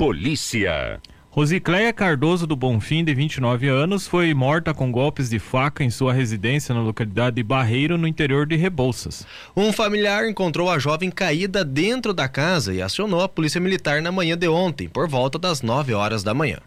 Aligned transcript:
Polícia. 0.00 0.98
Rosicléia 1.28 1.92
Cardoso 1.92 2.46
do 2.46 2.56
Bonfim, 2.56 3.04
de 3.04 3.12
29 3.12 3.68
anos, 3.68 4.06
foi 4.06 4.32
morta 4.32 4.72
com 4.72 4.90
golpes 4.90 5.28
de 5.28 5.38
faca 5.38 5.84
em 5.84 5.90
sua 5.90 6.10
residência 6.14 6.74
na 6.74 6.80
localidade 6.80 7.36
de 7.36 7.42
Barreiro, 7.42 7.98
no 7.98 8.08
interior 8.08 8.46
de 8.46 8.56
Rebouças. 8.56 9.26
Um 9.54 9.70
familiar 9.74 10.26
encontrou 10.26 10.70
a 10.70 10.78
jovem 10.78 11.10
caída 11.10 11.62
dentro 11.62 12.14
da 12.14 12.30
casa 12.30 12.72
e 12.72 12.80
acionou 12.80 13.20
a 13.20 13.28
polícia 13.28 13.60
militar 13.60 14.00
na 14.00 14.10
manhã 14.10 14.38
de 14.38 14.48
ontem, 14.48 14.88
por 14.88 15.06
volta 15.06 15.38
das 15.38 15.60
9 15.60 15.92
horas 15.92 16.22
da 16.22 16.32
manhã. 16.32 16.60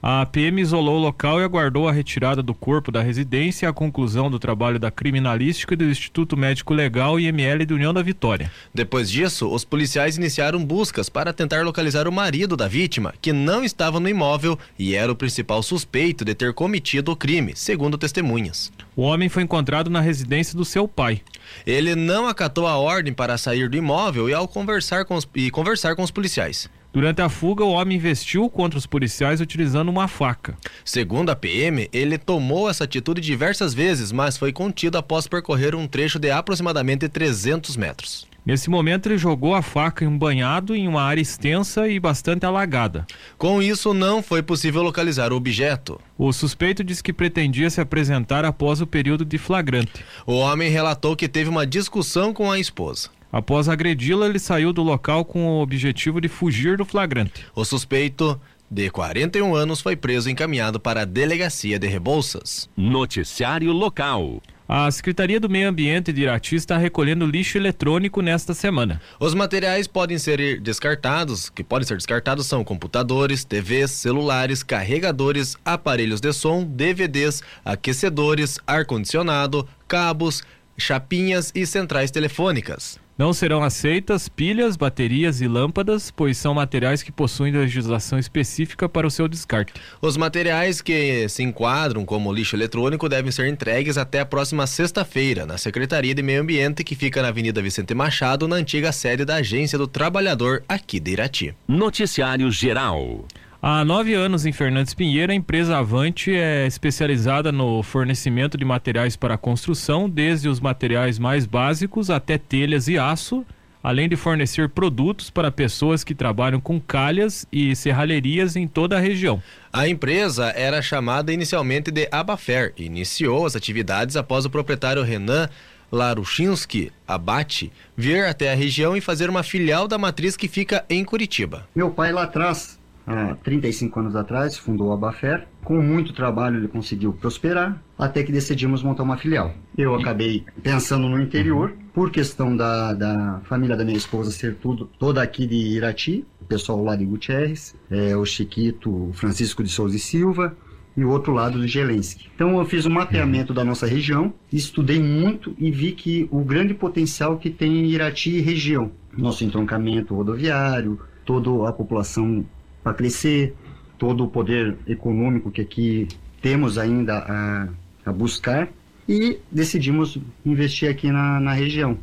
A 0.00 0.24
PM 0.26 0.62
isolou 0.62 0.96
o 0.96 1.02
local 1.02 1.40
e 1.40 1.44
aguardou 1.44 1.88
a 1.88 1.92
retirada 1.92 2.40
do 2.40 2.54
corpo 2.54 2.92
da 2.92 3.02
residência 3.02 3.66
e 3.66 3.68
a 3.68 3.72
conclusão 3.72 4.30
do 4.30 4.38
trabalho 4.38 4.78
da 4.78 4.92
criminalística 4.92 5.74
do 5.74 5.84
Instituto 5.84 6.36
Médico 6.36 6.72
Legal 6.72 7.18
e 7.18 7.24
IML 7.26 7.66
de 7.66 7.74
União 7.74 7.92
da 7.92 8.00
Vitória. 8.00 8.48
Depois 8.72 9.10
disso, 9.10 9.52
os 9.52 9.64
policiais 9.64 10.16
iniciaram 10.16 10.64
buscas 10.64 11.08
para 11.08 11.32
tentar 11.32 11.64
localizar 11.64 12.06
o 12.06 12.12
marido 12.12 12.56
da 12.56 12.68
vítima, 12.68 13.12
que 13.20 13.32
não 13.32 13.64
estava 13.64 13.98
no 13.98 14.08
imóvel 14.08 14.56
e 14.78 14.94
era 14.94 15.10
o 15.10 15.16
principal 15.16 15.64
suspeito 15.64 16.24
de 16.24 16.32
ter 16.32 16.54
cometido 16.54 17.10
o 17.10 17.16
crime, 17.16 17.54
segundo 17.56 17.98
testemunhas. 17.98 18.70
O 18.94 19.02
homem 19.02 19.28
foi 19.28 19.42
encontrado 19.42 19.90
na 19.90 20.00
residência 20.00 20.56
do 20.56 20.64
seu 20.64 20.86
pai. 20.86 21.22
Ele 21.66 21.96
não 21.96 22.28
acatou 22.28 22.68
a 22.68 22.76
ordem 22.76 23.12
para 23.12 23.36
sair 23.36 23.68
do 23.68 23.76
imóvel 23.76 24.28
e 24.28 24.34
ao 24.34 24.46
conversar 24.46 25.04
com 25.04 25.16
os, 25.16 25.28
e 25.34 25.50
conversar 25.50 25.96
com 25.96 26.04
os 26.04 26.10
policiais. 26.12 26.70
Durante 26.98 27.22
a 27.22 27.28
fuga, 27.28 27.62
o 27.62 27.70
homem 27.70 27.96
investiu 27.96 28.50
contra 28.50 28.76
os 28.76 28.84
policiais 28.84 29.40
utilizando 29.40 29.88
uma 29.88 30.08
faca. 30.08 30.58
Segundo 30.84 31.30
a 31.30 31.36
PM, 31.36 31.88
ele 31.92 32.18
tomou 32.18 32.68
essa 32.68 32.82
atitude 32.82 33.20
diversas 33.20 33.72
vezes, 33.72 34.10
mas 34.10 34.36
foi 34.36 34.52
contido 34.52 34.98
após 34.98 35.28
percorrer 35.28 35.76
um 35.76 35.86
trecho 35.86 36.18
de 36.18 36.28
aproximadamente 36.28 37.08
300 37.08 37.76
metros. 37.76 38.26
Nesse 38.44 38.68
momento, 38.68 39.06
ele 39.06 39.16
jogou 39.16 39.54
a 39.54 39.62
faca 39.62 40.04
em 40.04 40.08
um 40.08 40.18
banhado 40.18 40.74
em 40.74 40.88
uma 40.88 41.02
área 41.02 41.22
extensa 41.22 41.86
e 41.86 42.00
bastante 42.00 42.44
alagada. 42.44 43.06
Com 43.36 43.62
isso, 43.62 43.94
não 43.94 44.20
foi 44.20 44.42
possível 44.42 44.82
localizar 44.82 45.32
o 45.32 45.36
objeto. 45.36 46.00
O 46.18 46.32
suspeito 46.32 46.82
disse 46.82 47.04
que 47.04 47.12
pretendia 47.12 47.70
se 47.70 47.80
apresentar 47.80 48.44
após 48.44 48.80
o 48.80 48.86
período 48.88 49.24
de 49.24 49.38
flagrante. 49.38 50.04
O 50.26 50.34
homem 50.34 50.68
relatou 50.68 51.14
que 51.14 51.28
teve 51.28 51.48
uma 51.48 51.64
discussão 51.64 52.34
com 52.34 52.50
a 52.50 52.58
esposa. 52.58 53.10
Após 53.30 53.68
agredi-la, 53.68 54.26
ele 54.26 54.38
saiu 54.38 54.72
do 54.72 54.82
local 54.82 55.24
com 55.24 55.46
o 55.46 55.62
objetivo 55.62 56.20
de 56.20 56.28
fugir 56.28 56.76
do 56.76 56.84
flagrante. 56.84 57.46
O 57.54 57.64
suspeito, 57.64 58.40
de 58.70 58.90
41 58.90 59.54
anos, 59.54 59.80
foi 59.80 59.96
preso 59.96 60.28
e 60.28 60.32
encaminhado 60.32 60.80
para 60.80 61.02
a 61.02 61.04
delegacia 61.04 61.78
de 61.78 61.86
Rebouças. 61.86 62.68
Noticiário 62.76 63.72
local. 63.72 64.40
A 64.70 64.90
Secretaria 64.90 65.40
do 65.40 65.48
Meio 65.48 65.68
Ambiente 65.68 66.12
de 66.12 66.22
Irati 66.22 66.54
está 66.54 66.76
recolhendo 66.76 67.24
lixo 67.24 67.56
eletrônico 67.56 68.20
nesta 68.20 68.52
semana. 68.52 69.00
Os 69.18 69.32
materiais 69.32 69.86
podem 69.86 70.18
ser 70.18 70.60
descartados, 70.60 71.48
que 71.48 71.64
podem 71.64 71.88
ser 71.88 71.96
descartados 71.96 72.46
são 72.46 72.62
computadores, 72.62 73.44
TVs, 73.44 73.90
celulares, 73.92 74.62
carregadores, 74.62 75.56
aparelhos 75.64 76.20
de 76.20 76.34
som, 76.34 76.64
DVDs, 76.64 77.42
aquecedores, 77.64 78.58
ar-condicionado, 78.66 79.66
cabos, 79.86 80.42
chapinhas 80.76 81.50
e 81.54 81.64
centrais 81.64 82.10
telefônicas. 82.10 83.00
Não 83.18 83.32
serão 83.32 83.64
aceitas 83.64 84.28
pilhas, 84.28 84.76
baterias 84.76 85.40
e 85.40 85.48
lâmpadas, 85.48 86.08
pois 86.08 86.38
são 86.38 86.54
materiais 86.54 87.02
que 87.02 87.10
possuem 87.10 87.52
legislação 87.52 88.16
específica 88.16 88.88
para 88.88 89.08
o 89.08 89.10
seu 89.10 89.26
descarte. 89.26 89.72
Os 90.00 90.16
materiais 90.16 90.80
que 90.80 91.28
se 91.28 91.42
enquadram 91.42 92.04
como 92.04 92.32
lixo 92.32 92.54
eletrônico 92.54 93.08
devem 93.08 93.32
ser 93.32 93.48
entregues 93.48 93.98
até 93.98 94.20
a 94.20 94.24
próxima 94.24 94.68
sexta-feira 94.68 95.44
na 95.44 95.58
Secretaria 95.58 96.14
de 96.14 96.22
Meio 96.22 96.42
Ambiente, 96.42 96.84
que 96.84 96.94
fica 96.94 97.20
na 97.20 97.26
Avenida 97.26 97.60
Vicente 97.60 97.92
Machado, 97.92 98.46
na 98.46 98.54
antiga 98.54 98.92
sede 98.92 99.24
da 99.24 99.34
Agência 99.34 99.76
do 99.76 99.88
Trabalhador 99.88 100.62
aqui 100.68 101.00
de 101.00 101.10
Irati. 101.10 101.56
Noticiário 101.66 102.48
Geral. 102.52 103.26
Há 103.60 103.84
nove 103.84 104.14
anos 104.14 104.46
em 104.46 104.52
Fernandes 104.52 104.94
Pinheiro, 104.94 105.32
a 105.32 105.34
empresa 105.34 105.78
Avante 105.78 106.32
é 106.32 106.64
especializada 106.64 107.50
no 107.50 107.82
fornecimento 107.82 108.56
de 108.56 108.64
materiais 108.64 109.16
para 109.16 109.36
construção, 109.36 110.08
desde 110.08 110.48
os 110.48 110.60
materiais 110.60 111.18
mais 111.18 111.44
básicos 111.44 112.08
até 112.08 112.38
telhas 112.38 112.86
e 112.86 112.96
aço, 112.96 113.44
além 113.82 114.08
de 114.08 114.14
fornecer 114.14 114.68
produtos 114.68 115.28
para 115.28 115.50
pessoas 115.50 116.04
que 116.04 116.14
trabalham 116.14 116.60
com 116.60 116.80
calhas 116.80 117.48
e 117.50 117.74
serralherias 117.74 118.54
em 118.54 118.68
toda 118.68 118.96
a 118.96 119.00
região. 119.00 119.42
A 119.72 119.88
empresa 119.88 120.50
era 120.50 120.80
chamada 120.80 121.32
inicialmente 121.32 121.90
de 121.90 122.08
Abafer 122.12 122.72
e 122.76 122.84
iniciou 122.84 123.44
as 123.44 123.56
atividades 123.56 124.14
após 124.14 124.44
o 124.44 124.50
proprietário 124.50 125.02
Renan 125.02 125.48
Laruchinski 125.90 126.92
Abate 127.08 127.72
vir 127.96 128.24
até 128.24 128.52
a 128.52 128.54
região 128.54 128.96
e 128.96 129.00
fazer 129.00 129.28
uma 129.28 129.42
filial 129.42 129.88
da 129.88 129.98
matriz 129.98 130.36
que 130.36 130.46
fica 130.46 130.84
em 130.88 131.04
Curitiba. 131.04 131.66
Meu 131.74 131.90
pai 131.90 132.12
lá 132.12 132.22
atrás 132.22 132.77
há 133.08 133.34
35 133.36 134.00
anos 134.00 134.14
atrás, 134.14 134.56
fundou 134.56 134.92
a 134.92 134.96
Bafer. 134.96 135.46
Com 135.64 135.80
muito 135.80 136.12
trabalho 136.12 136.58
ele 136.58 136.68
conseguiu 136.68 137.12
prosperar, 137.12 137.82
até 137.98 138.22
que 138.22 138.30
decidimos 138.30 138.82
montar 138.82 139.02
uma 139.02 139.16
filial. 139.16 139.52
Eu 139.76 139.94
acabei 139.94 140.44
pensando 140.62 141.08
no 141.08 141.20
interior, 141.20 141.72
por 141.92 142.10
questão 142.10 142.56
da, 142.56 142.92
da 142.92 143.40
família 143.44 143.76
da 143.76 143.84
minha 143.84 143.96
esposa 143.96 144.30
ser 144.30 144.56
tudo, 144.56 144.88
toda 144.98 145.22
aqui 145.22 145.46
de 145.46 145.56
Irati, 145.56 146.24
o 146.40 146.44
pessoal 146.44 146.82
lá 146.82 146.94
de 146.94 147.04
Gutierrez, 147.04 147.74
é, 147.90 148.16
o 148.16 148.24
Chiquito, 148.24 149.08
o 149.08 149.12
Francisco 149.12 149.62
de 149.62 149.70
Souza 149.70 149.96
e 149.96 149.98
Silva, 149.98 150.56
e 150.96 151.04
o 151.04 151.10
outro 151.10 151.32
lado 151.32 151.58
do 151.58 151.66
Gelensky. 151.66 152.28
Então 152.34 152.58
eu 152.58 152.64
fiz 152.64 152.84
um 152.84 152.90
mapeamento 152.90 153.54
da 153.54 153.64
nossa 153.64 153.86
região, 153.86 154.34
estudei 154.52 155.00
muito 155.00 155.54
e 155.56 155.70
vi 155.70 155.92
que 155.92 156.28
o 156.28 156.40
grande 156.40 156.74
potencial 156.74 157.38
que 157.38 157.50
tem 157.50 157.84
em 157.84 157.86
Irati 157.86 158.30
e 158.30 158.40
região, 158.40 158.90
nosso 159.16 159.44
entroncamento 159.44 160.12
rodoviário, 160.12 160.98
toda 161.24 161.68
a 161.68 161.72
população 161.72 162.44
para 162.88 162.94
crescer, 162.94 163.54
todo 163.98 164.24
o 164.24 164.28
poder 164.28 164.76
econômico 164.86 165.50
que 165.50 165.60
aqui 165.60 166.08
temos 166.40 166.78
ainda 166.78 167.18
a, 167.18 167.68
a 168.06 168.12
buscar 168.12 168.68
e 169.06 169.38
decidimos 169.50 170.18
investir 170.44 170.88
aqui 170.88 171.10
na, 171.10 171.38
na 171.38 171.52
região. 171.52 171.98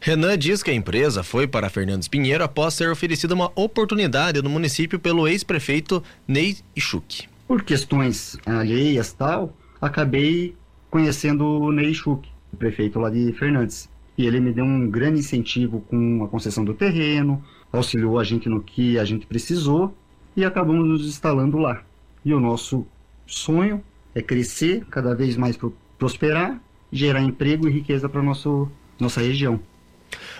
Renan 0.00 0.36
diz 0.38 0.62
que 0.62 0.70
a 0.70 0.74
empresa 0.74 1.22
foi 1.22 1.46
para 1.46 1.68
Fernandes 1.68 2.08
Pinheiro 2.08 2.42
após 2.42 2.74
ser 2.74 2.90
oferecida 2.90 3.34
uma 3.34 3.52
oportunidade 3.54 4.40
no 4.42 4.50
município 4.50 4.98
pelo 4.98 5.28
ex-prefeito 5.28 6.02
Ney 6.26 6.56
Ichuk. 6.74 7.28
Por 7.46 7.62
questões 7.62 8.38
alheias 8.46 9.12
tal, 9.12 9.54
acabei 9.80 10.54
conhecendo 10.90 11.44
o 11.44 11.70
Ney 11.72 11.90
Ichuk, 11.90 12.28
o 12.52 12.56
prefeito 12.56 12.98
lá 12.98 13.10
de 13.10 13.32
Fernandes. 13.34 13.88
E 14.16 14.26
ele 14.26 14.40
me 14.40 14.52
deu 14.52 14.64
um 14.64 14.88
grande 14.90 15.20
incentivo 15.20 15.80
com 15.88 16.24
a 16.24 16.28
concessão 16.28 16.64
do 16.64 16.74
terreno, 16.74 17.42
auxiliou 17.72 18.18
a 18.18 18.24
gente 18.24 18.48
no 18.48 18.62
que 18.62 18.98
a 18.98 19.04
gente 19.04 19.26
precisou 19.26 19.94
e 20.36 20.44
acabamos 20.44 20.86
nos 20.86 21.06
instalando 21.06 21.58
lá. 21.58 21.82
E 22.24 22.32
o 22.32 22.40
nosso 22.40 22.86
sonho 23.26 23.82
é 24.14 24.20
crescer, 24.20 24.84
cada 24.90 25.14
vez 25.14 25.36
mais 25.36 25.58
prosperar, 25.98 26.60
gerar 26.90 27.22
emprego 27.22 27.66
e 27.66 27.72
riqueza 27.72 28.08
para 28.08 28.22
nossa 28.22 29.20
região. 29.20 29.60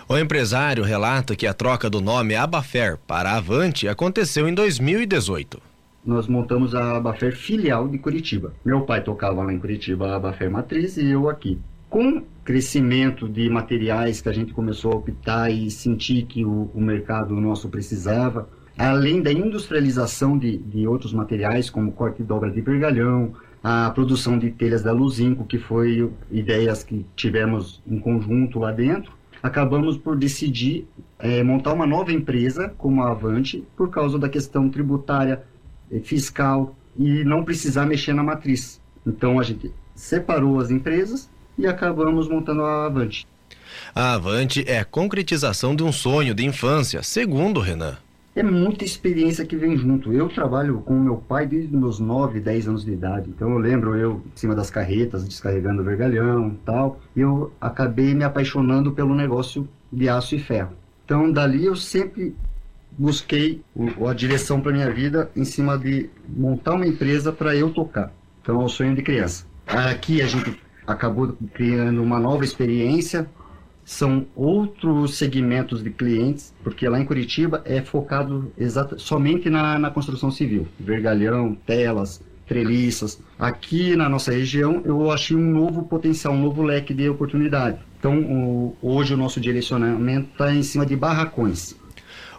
O 0.08 0.18
empresário 0.18 0.84
relata 0.84 1.34
que 1.34 1.46
a 1.46 1.54
troca 1.54 1.88
do 1.88 2.00
nome 2.00 2.34
Abafer 2.34 2.98
para 3.06 3.36
Avante 3.36 3.88
aconteceu 3.88 4.46
em 4.48 4.54
2018. 4.54 5.60
Nós 6.04 6.26
montamos 6.26 6.74
a 6.74 6.96
Abafer 6.96 7.34
filial 7.34 7.88
de 7.88 7.96
Curitiba. 7.96 8.52
Meu 8.64 8.82
pai 8.82 9.02
tocava 9.02 9.42
lá 9.42 9.52
em 9.52 9.58
Curitiba 9.58 10.08
a 10.08 10.16
Abafer 10.16 10.50
Matriz 10.50 10.96
e 10.96 11.06
eu 11.06 11.28
aqui. 11.28 11.58
Com 11.92 12.22
crescimento 12.42 13.28
de 13.28 13.50
materiais 13.50 14.22
que 14.22 14.28
a 14.30 14.32
gente 14.32 14.54
começou 14.54 14.92
a 14.92 14.96
optar 14.96 15.50
e 15.50 15.70
sentir 15.70 16.22
que 16.22 16.42
o, 16.42 16.70
o 16.72 16.80
mercado 16.80 17.38
nosso 17.38 17.68
precisava, 17.68 18.48
além 18.78 19.20
da 19.20 19.30
industrialização 19.30 20.38
de, 20.38 20.56
de 20.56 20.86
outros 20.86 21.12
materiais, 21.12 21.68
como 21.68 21.92
corte 21.92 22.22
e 22.22 22.24
dobra 22.24 22.50
de 22.50 22.62
vergalhão, 22.62 23.34
a 23.62 23.90
produção 23.90 24.38
de 24.38 24.50
telhas 24.50 24.82
da 24.82 24.90
Luzinco, 24.90 25.44
que 25.44 25.58
foi 25.58 26.10
ideias 26.30 26.82
que 26.82 27.04
tivemos 27.14 27.82
em 27.86 27.98
conjunto 27.98 28.58
lá 28.58 28.72
dentro, 28.72 29.12
acabamos 29.42 29.98
por 29.98 30.16
decidir 30.16 30.88
é, 31.18 31.42
montar 31.42 31.74
uma 31.74 31.86
nova 31.86 32.10
empresa 32.10 32.72
como 32.78 33.02
a 33.02 33.10
Avante, 33.10 33.68
por 33.76 33.90
causa 33.90 34.18
da 34.18 34.30
questão 34.30 34.70
tributária, 34.70 35.42
eh, 35.90 36.00
fiscal 36.00 36.74
e 36.98 37.22
não 37.22 37.44
precisar 37.44 37.84
mexer 37.84 38.14
na 38.14 38.22
matriz. 38.22 38.80
Então 39.06 39.38
a 39.38 39.42
gente 39.42 39.70
separou 39.94 40.58
as 40.58 40.70
empresas 40.70 41.30
e 41.56 41.66
acabamos 41.66 42.28
montando 42.28 42.62
a 42.62 42.86
Avante. 42.86 43.26
A 43.94 44.14
Avante 44.14 44.64
é 44.66 44.78
a 44.78 44.84
concretização 44.84 45.74
de 45.74 45.82
um 45.82 45.92
sonho 45.92 46.34
de 46.34 46.44
infância, 46.44 47.02
segundo 47.02 47.60
Renan. 47.60 47.96
É 48.34 48.42
muita 48.42 48.82
experiência 48.82 49.44
que 49.44 49.56
vem 49.56 49.76
junto. 49.76 50.10
Eu 50.10 50.26
trabalho 50.28 50.80
com 50.80 50.98
meu 50.98 51.16
pai 51.16 51.46
desde 51.46 51.76
meus 51.76 51.98
9, 51.98 52.40
10 52.40 52.68
anos 52.68 52.84
de 52.84 52.92
idade. 52.92 53.28
Então 53.28 53.50
eu 53.50 53.58
lembro 53.58 53.94
eu 53.94 54.22
em 54.34 54.38
cima 54.38 54.54
das 54.54 54.70
carretas, 54.70 55.22
descarregando 55.22 55.84
vergalhão 55.84 56.48
e 56.48 56.64
tal. 56.64 56.98
E 57.14 57.20
eu 57.20 57.52
acabei 57.60 58.14
me 58.14 58.24
apaixonando 58.24 58.92
pelo 58.92 59.14
negócio 59.14 59.68
de 59.92 60.08
aço 60.08 60.34
e 60.34 60.38
ferro. 60.38 60.72
Então 61.04 61.30
dali 61.30 61.66
eu 61.66 61.76
sempre 61.76 62.34
busquei 62.96 63.60
o, 63.74 64.08
a 64.08 64.14
direção 64.14 64.62
para 64.62 64.72
minha 64.72 64.90
vida 64.90 65.30
em 65.36 65.44
cima 65.44 65.76
de 65.78 66.08
montar 66.26 66.72
uma 66.72 66.86
empresa 66.86 67.32
para 67.32 67.54
eu 67.54 67.70
tocar. 67.70 68.10
Então 68.40 68.62
é 68.62 68.64
o 68.64 68.68
sonho 68.68 68.94
de 68.94 69.02
criança. 69.02 69.44
Aqui 69.66 70.22
a 70.22 70.26
gente 70.26 70.58
acabou 70.92 71.36
criando 71.54 72.02
uma 72.02 72.18
nova 72.18 72.44
experiência, 72.44 73.28
são 73.84 74.26
outros 74.36 75.16
segmentos 75.16 75.82
de 75.82 75.90
clientes, 75.90 76.54
porque 76.62 76.88
lá 76.88 77.00
em 77.00 77.04
Curitiba 77.04 77.62
é 77.64 77.82
focado 77.82 78.52
exato, 78.56 78.98
somente 78.98 79.50
na, 79.50 79.78
na 79.78 79.90
construção 79.90 80.30
civil, 80.30 80.68
vergalhão, 80.78 81.56
telas, 81.66 82.22
treliças. 82.46 83.20
Aqui 83.38 83.96
na 83.96 84.08
nossa 84.08 84.30
região 84.32 84.82
eu 84.84 85.10
achei 85.10 85.36
um 85.36 85.50
novo 85.50 85.82
potencial, 85.84 86.34
um 86.34 86.40
novo 86.40 86.62
leque 86.62 86.94
de 86.94 87.08
oportunidade. 87.08 87.78
Então 87.98 88.20
o, 88.20 88.76
hoje 88.80 89.14
o 89.14 89.16
nosso 89.16 89.40
direcionamento 89.40 90.28
está 90.32 90.54
em 90.54 90.62
cima 90.62 90.86
de 90.86 90.94
barracões. 90.94 91.74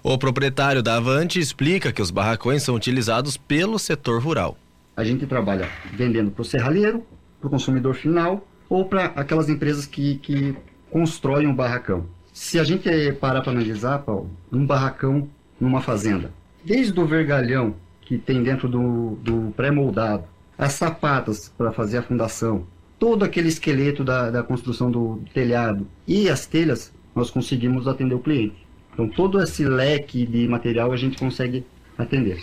O 0.02 0.18
proprietário 0.18 0.84
da 0.84 0.98
Avante 0.98 1.40
explica 1.40 1.92
que 1.92 2.02
os 2.02 2.12
barracões 2.12 2.64
são 2.64 2.76
utilizados 2.76 3.38
pelo 3.38 3.80
setor 3.80 4.22
rural. 4.22 4.58
A 4.96 5.04
gente 5.04 5.26
trabalha 5.26 5.70
vendendo 5.94 6.30
para 6.30 6.42
o 6.42 6.46
serralheiro, 6.46 7.04
para 7.44 7.48
o 7.50 7.52
consumidor 7.52 7.94
final 7.94 8.48
ou 8.70 8.86
para 8.86 9.06
aquelas 9.08 9.50
empresas 9.50 9.86
que, 9.86 10.16
que 10.16 10.56
constroem 10.90 11.46
um 11.46 11.54
barracão. 11.54 12.06
Se 12.32 12.58
a 12.58 12.64
gente 12.64 12.90
parar 13.20 13.42
para 13.42 13.52
analisar, 13.52 14.00
Paulo, 14.00 14.30
um 14.52 14.66
barracão 14.66 15.28
numa 15.60 15.82
fazenda, 15.82 16.32
desde 16.64 16.98
o 16.98 17.06
vergalhão 17.06 17.76
que 18.02 18.18
tem 18.18 18.42
dentro 18.42 18.70
do, 18.70 19.18
do 19.22 19.54
pré-moldado, 19.56 20.24
as 20.58 20.74
sapatas 20.74 21.52
para 21.58 21.72
fazer 21.72 21.98
a 21.98 22.04
fundação, 22.04 22.66
todo 22.98 23.24
aquele 23.24 23.50
esqueleto 23.50 24.04
da, 24.04 24.32
da 24.32 24.42
construção 24.42 24.90
do 24.90 25.22
telhado 25.34 25.86
e 26.08 26.30
as 26.30 26.46
telhas, 26.46 26.94
nós 27.14 27.30
conseguimos 27.30 27.88
atender 27.88 28.16
o 28.16 28.20
cliente. 28.20 28.66
Então, 28.94 29.08
todo 29.08 29.42
esse 29.42 29.66
leque 29.66 30.26
de 30.26 30.48
material 30.48 30.92
a 30.92 30.98
gente 30.98 31.18
consegue 31.18 31.66
atender. 31.98 32.42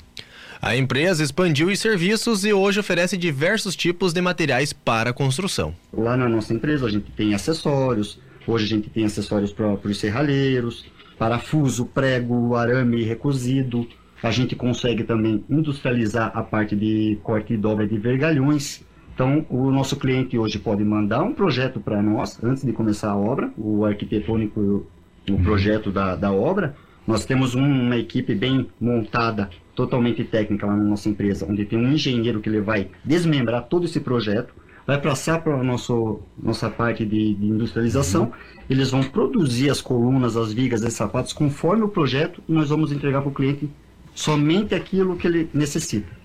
A 0.63 0.77
empresa 0.77 1.25
expandiu 1.25 1.69
os 1.69 1.79
serviços 1.79 2.45
e 2.45 2.53
hoje 2.53 2.79
oferece 2.79 3.17
diversos 3.17 3.75
tipos 3.75 4.13
de 4.13 4.21
materiais 4.21 4.75
para 4.75 5.11
construção. 5.11 5.75
Lá 5.91 6.19
na 6.19 6.29
nossa 6.29 6.53
empresa 6.53 6.85
a 6.85 6.91
gente 6.91 7.11
tem 7.13 7.33
acessórios, 7.33 8.21
hoje 8.47 8.67
a 8.67 8.69
gente 8.69 8.91
tem 8.91 9.07
acessórios 9.07 9.55
para 9.55 9.73
os 9.73 9.99
serralheiros, 9.99 10.85
parafuso, 11.19 11.87
prego, 11.87 12.55
arame 12.57 13.03
recozido. 13.03 13.89
A 14.23 14.31
gente 14.31 14.55
consegue 14.55 15.03
também 15.03 15.43
industrializar 15.49 16.31
a 16.35 16.43
parte 16.43 16.77
de 16.77 17.19
corte 17.23 17.55
e 17.55 17.57
dobra 17.57 17.87
de 17.87 17.97
vergalhões. 17.97 18.83
Então, 19.15 19.47
o 19.49 19.71
nosso 19.71 19.97
cliente 19.97 20.37
hoje 20.37 20.59
pode 20.59 20.85
mandar 20.85 21.23
um 21.23 21.33
projeto 21.33 21.81
para 21.81 22.03
nós 22.03 22.39
antes 22.45 22.63
de 22.63 22.73
começar 22.73 23.13
a 23.13 23.17
obra, 23.17 23.51
o 23.57 23.87
arquitetônico, 23.87 24.87
o 25.27 25.43
projeto 25.43 25.91
da, 25.91 26.15
da 26.17 26.31
obra. 26.31 26.77
Nós 27.07 27.25
temos 27.25 27.55
uma 27.55 27.97
equipe 27.97 28.35
bem 28.35 28.69
montada 28.79 29.49
totalmente 29.81 30.23
técnica 30.25 30.67
lá 30.67 30.77
na 30.77 30.85
nossa 30.85 31.09
empresa, 31.09 31.47
onde 31.49 31.65
tem 31.65 31.79
um 31.79 31.91
engenheiro 31.91 32.41
que 32.41 32.51
ele 32.51 32.61
vai 32.61 32.89
desmembrar 33.03 33.63
todo 33.63 33.87
esse 33.87 33.99
projeto, 33.99 34.53
vai 34.87 35.01
passar 35.01 35.41
para 35.41 35.55
a 35.55 35.63
nossa 35.63 36.69
parte 36.69 37.07
de, 37.07 37.35
de 37.35 37.47
industrialização, 37.47 38.25
uhum. 38.25 38.33
eles 38.69 38.91
vão 38.91 39.03
produzir 39.03 39.71
as 39.71 39.81
colunas, 39.81 40.37
as 40.37 40.53
vigas 40.53 40.83
e 40.83 40.91
sapatos 40.91 41.33
conforme 41.33 41.85
o 41.85 41.89
projeto 41.89 42.43
e 42.47 42.53
nós 42.53 42.69
vamos 42.69 42.93
entregar 42.93 43.23
para 43.23 43.31
o 43.31 43.35
cliente 43.35 43.71
somente 44.15 44.75
aquilo 44.75 45.17
que 45.17 45.27
ele 45.27 45.49
necessita. 45.55 46.21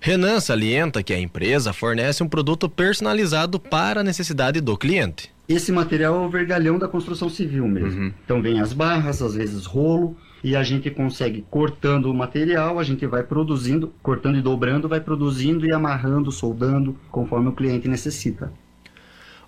Renan 0.00 0.38
salienta 0.38 1.02
que 1.02 1.12
a 1.12 1.18
empresa 1.18 1.72
fornece 1.72 2.22
um 2.22 2.28
produto 2.28 2.68
personalizado 2.68 3.58
para 3.58 4.00
a 4.00 4.04
necessidade 4.04 4.60
do 4.60 4.76
cliente. 4.76 5.32
Esse 5.48 5.72
material 5.72 6.22
é 6.22 6.26
o 6.26 6.30
vergalhão 6.30 6.78
da 6.78 6.86
construção 6.86 7.28
civil 7.28 7.66
mesmo. 7.66 8.00
Uhum. 8.00 8.12
Então 8.24 8.40
vem 8.40 8.60
as 8.60 8.72
barras, 8.72 9.20
às 9.20 9.34
vezes 9.34 9.66
rolo, 9.66 10.16
e 10.42 10.56
a 10.56 10.62
gente 10.62 10.90
consegue 10.90 11.44
cortando 11.48 12.06
o 12.06 12.14
material, 12.14 12.78
a 12.78 12.82
gente 12.82 13.06
vai 13.06 13.22
produzindo, 13.22 13.92
cortando 14.02 14.36
e 14.36 14.42
dobrando, 14.42 14.88
vai 14.88 15.00
produzindo 15.00 15.64
e 15.64 15.72
amarrando, 15.72 16.32
soldando, 16.32 16.98
conforme 17.10 17.48
o 17.48 17.52
cliente 17.52 17.86
necessita. 17.86 18.52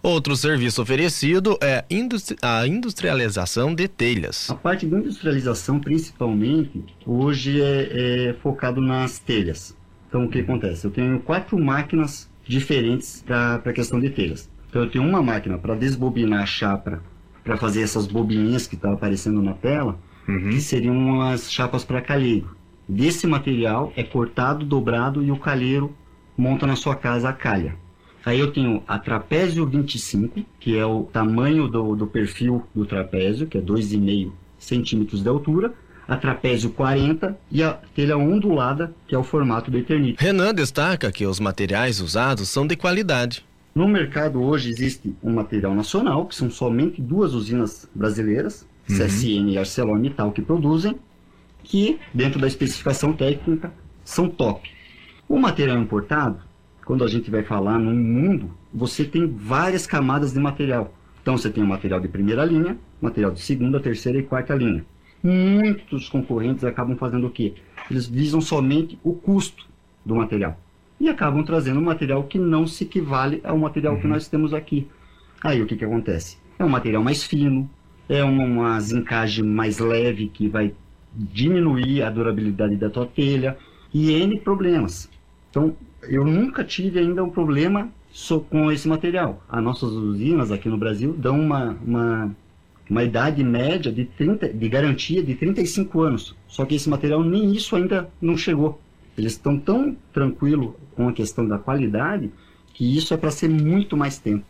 Outro 0.01 0.37
serviço 0.37 0.83
oferecido 0.83 1.59
é 1.63 1.83
a 2.43 2.67
industrialização 2.67 3.75
de 3.75 3.89
telhas. 3.89 4.51
A 4.51 4.55
parte 4.55 4.87
de 4.87 4.95
industrialização, 4.95 5.81
principalmente, 5.81 6.85
hoje 7.07 7.61
é, 7.61 8.29
é 8.29 8.35
focado 8.35 8.83
nas 8.83 9.19
telhas. 9.19 9.75
Então, 10.07 10.27
o 10.27 10.29
que 10.29 10.41
acontece? 10.41 10.85
Eu 10.85 10.91
tenho 10.91 11.19
quatro 11.21 11.59
máquinas 11.59 12.31
diferentes 12.47 13.25
para 13.27 13.55
a 13.65 13.73
questão 13.73 13.99
de 13.99 14.11
telhas. 14.11 14.49
Então, 14.69 14.83
eu 14.83 14.91
tenho 14.91 15.05
uma 15.05 15.23
máquina 15.23 15.57
para 15.57 15.75
desbobinar 15.75 16.43
a 16.43 16.47
chapa, 16.47 17.03
para 17.43 17.57
fazer 17.57 17.81
essas 17.81 18.07
bobinhas 18.07 18.67
que 18.67 18.75
estão 18.75 18.91
tá 18.91 18.97
aparecendo 18.97 19.41
na 19.43 19.55
tela 19.55 19.99
uhum. 20.29 20.51
que 20.51 20.61
seriam 20.61 21.23
as 21.23 21.51
chapas 21.53 21.85
para 21.85 22.01
calheiro. 22.01 22.57
Desse 22.89 23.27
material 23.27 23.93
é 23.97 24.03
cortado, 24.03 24.65
dobrado 24.65 25.23
e 25.23 25.31
o 25.31 25.39
calheiro 25.39 25.95
monta 26.37 26.67
na 26.67 26.77
sua 26.77 26.95
casa 26.95 27.29
a 27.29 27.33
calha. 27.33 27.77
Aí 28.25 28.41
eu 28.41 28.53
tenho 28.53 28.83
a 28.89 28.99
trapézio 28.99 29.67
25, 29.67 30.41
que 30.59 30.79
é 30.79 30.85
o 30.85 31.05
tamanho 31.05 31.69
do, 31.69 31.95
do 31.95 32.07
perfil 32.07 32.65
do 32.75 32.87
trapézio, 32.87 33.47
que 33.47 33.59
é 33.59 33.61
2,5 33.61 34.33
centímetros 34.59 35.23
de 35.23 35.29
altura, 35.29 35.75
a 36.09 36.17
trapézio 36.17 36.71
40 36.71 37.39
e 37.51 37.63
a 37.63 37.79
telha 37.95 38.17
ondulada, 38.17 38.95
que 39.07 39.15
é 39.15 39.19
o 39.19 39.23
formato 39.23 39.71
do 39.71 39.79
Eternit. 39.79 40.17
Renan 40.19 40.55
destaca 40.55 41.13
que 41.13 41.27
os 41.27 41.41
materiais 41.41 42.01
usados 42.01 42.49
são 42.49 42.67
de 42.67 42.77
qualidade. 42.77 43.45
No 43.75 43.89
mercado 43.89 44.43
hoje 44.43 44.71
existe 44.71 45.15
um 45.23 45.35
material 45.35 45.75
nacional, 45.75 46.27
que 46.27 46.35
são 46.35 46.51
somente 46.51 47.03
duas 47.03 47.35
usinas 47.35 47.89
brasileiras, 47.95 48.67
uhum. 48.89 48.97
CSN 48.97 49.51
e 49.51 49.59
ArcelorMittal 49.59 50.33
que 50.33 50.43
produzem, 50.43 50.97
que 51.63 51.99
dentro 52.13 52.41
da 52.41 52.47
especificação 52.47 53.13
técnica 53.13 53.73
são 54.05 54.29
top. 54.29 54.71
O 55.29 55.39
material 55.39 55.79
importado, 55.79 56.39
quando 56.85 57.03
a 57.05 57.09
gente 57.09 57.31
vai 57.31 57.43
falar 57.43 57.79
no 57.79 57.95
mundo, 57.95 58.51
você 58.73 59.05
tem 59.05 59.27
várias 59.27 59.87
camadas 59.87 60.33
de 60.33 60.41
material. 60.41 60.95
Então 61.23 61.39
você 61.39 61.49
tem 61.49 61.65
o 61.65 61.67
material 61.67 62.01
de 62.01 62.09
primeira 62.09 62.45
linha, 62.45 62.77
material 63.01 63.33
de 63.33 63.41
segunda, 63.41 63.81
terceira 63.81 64.19
e 64.19 64.23
quarta 64.23 64.55
linha. 64.55 64.85
Muitos 65.23 66.11
concorrentes 66.11 66.65
acabam 66.65 66.97
fazendo 66.99 67.27
o 67.27 67.31
quê? 67.31 67.55
Eles 67.91 68.07
visam 68.07 68.43
somente 68.43 68.99
o 69.03 69.15
custo 69.15 69.67
do 70.05 70.15
material 70.15 70.59
e 71.01 71.09
acabam 71.09 71.43
trazendo 71.43 71.81
um 71.81 71.85
material 71.85 72.25
que 72.25 72.39
não 72.39 72.67
se 72.67 72.85
equivale 72.85 73.41
ao 73.43 73.59
material 73.59 73.95
uhum. 73.95 74.01
que 74.01 74.07
nós 74.07 74.29
temos 74.29 74.53
aqui. 74.53 74.87
Aí 75.43 75.63
o 75.63 75.67
que, 75.67 75.77
que 75.77 75.85
acontece? 75.85 76.39
É 76.59 76.65
um 76.65 76.69
material 76.69 77.03
mais 77.03 77.23
fino, 77.25 77.69
é 78.09 78.23
uma 78.23 78.79
zincagem 78.81 79.45
mais 79.45 79.79
leve 79.79 80.29
que 80.29 80.49
vai 80.49 80.75
diminuir 81.15 82.03
a 82.03 82.11
durabilidade 82.11 82.77
da 82.77 82.91
tua 82.91 83.07
telha 83.07 83.57
e 83.93 84.13
N 84.13 84.41
problemas. 84.41 85.09
Então, 85.51 85.77
eu 86.03 86.25
nunca 86.25 86.65
tive 86.65 86.99
ainda 86.99 87.23
um 87.23 87.31
problema 87.31 87.89
com 88.51 88.71
esse 88.71 88.87
material. 88.89 89.43
As 89.49 89.63
nossas 89.63 89.91
usinas 89.91 90.51
aqui 90.53 90.69
no 90.69 90.77
Brasil 90.77 91.13
dão 91.13 91.41
uma, 91.41 91.77
uma, 91.85 92.37
uma 92.89 93.03
idade 93.03 93.43
média 93.43 93.91
de, 93.93 94.05
30, 94.05 94.53
de 94.53 94.69
garantia 94.69 95.23
de 95.23 95.35
35 95.35 96.01
anos. 96.01 96.37
Só 96.47 96.65
que 96.65 96.75
esse 96.75 96.89
material 96.89 97.23
nem 97.23 97.53
isso 97.53 97.75
ainda 97.75 98.09
não 98.21 98.37
chegou. 98.37 98.81
Eles 99.17 99.33
estão 99.33 99.59
tão 99.59 99.97
tranquilos 100.13 100.75
com 100.95 101.09
a 101.09 101.13
questão 101.13 101.47
da 101.47 101.59
qualidade 101.59 102.31
que 102.73 102.97
isso 102.97 103.15
é 103.15 103.17
para 103.17 103.31
ser 103.31 103.49
muito 103.49 103.97
mais 103.97 104.19
tempo. 104.19 104.45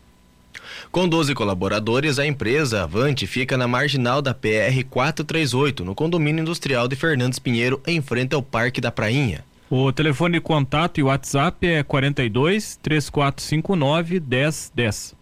Com 0.91 1.07
12 1.07 1.33
colaboradores, 1.33 2.19
a 2.19 2.25
empresa 2.25 2.83
Avante 2.83 3.27
fica 3.27 3.57
na 3.57 3.67
marginal 3.67 4.21
da 4.21 4.33
PR 4.33 4.83
438, 4.89 5.83
no 5.83 5.95
condomínio 5.95 6.41
industrial 6.41 6.87
de 6.87 6.95
Fernandes 6.95 7.39
Pinheiro, 7.39 7.81
em 7.85 8.01
frente 8.01 8.35
ao 8.35 8.41
Parque 8.41 8.79
da 8.79 8.91
Prainha. 8.91 9.43
O 9.69 9.91
telefone 9.91 10.35
de 10.35 10.41
contato 10.41 10.99
e 10.99 11.03
WhatsApp 11.03 11.65
é 11.65 11.83
42 11.83 12.77
3459 12.81 14.19
1010. 14.19 15.15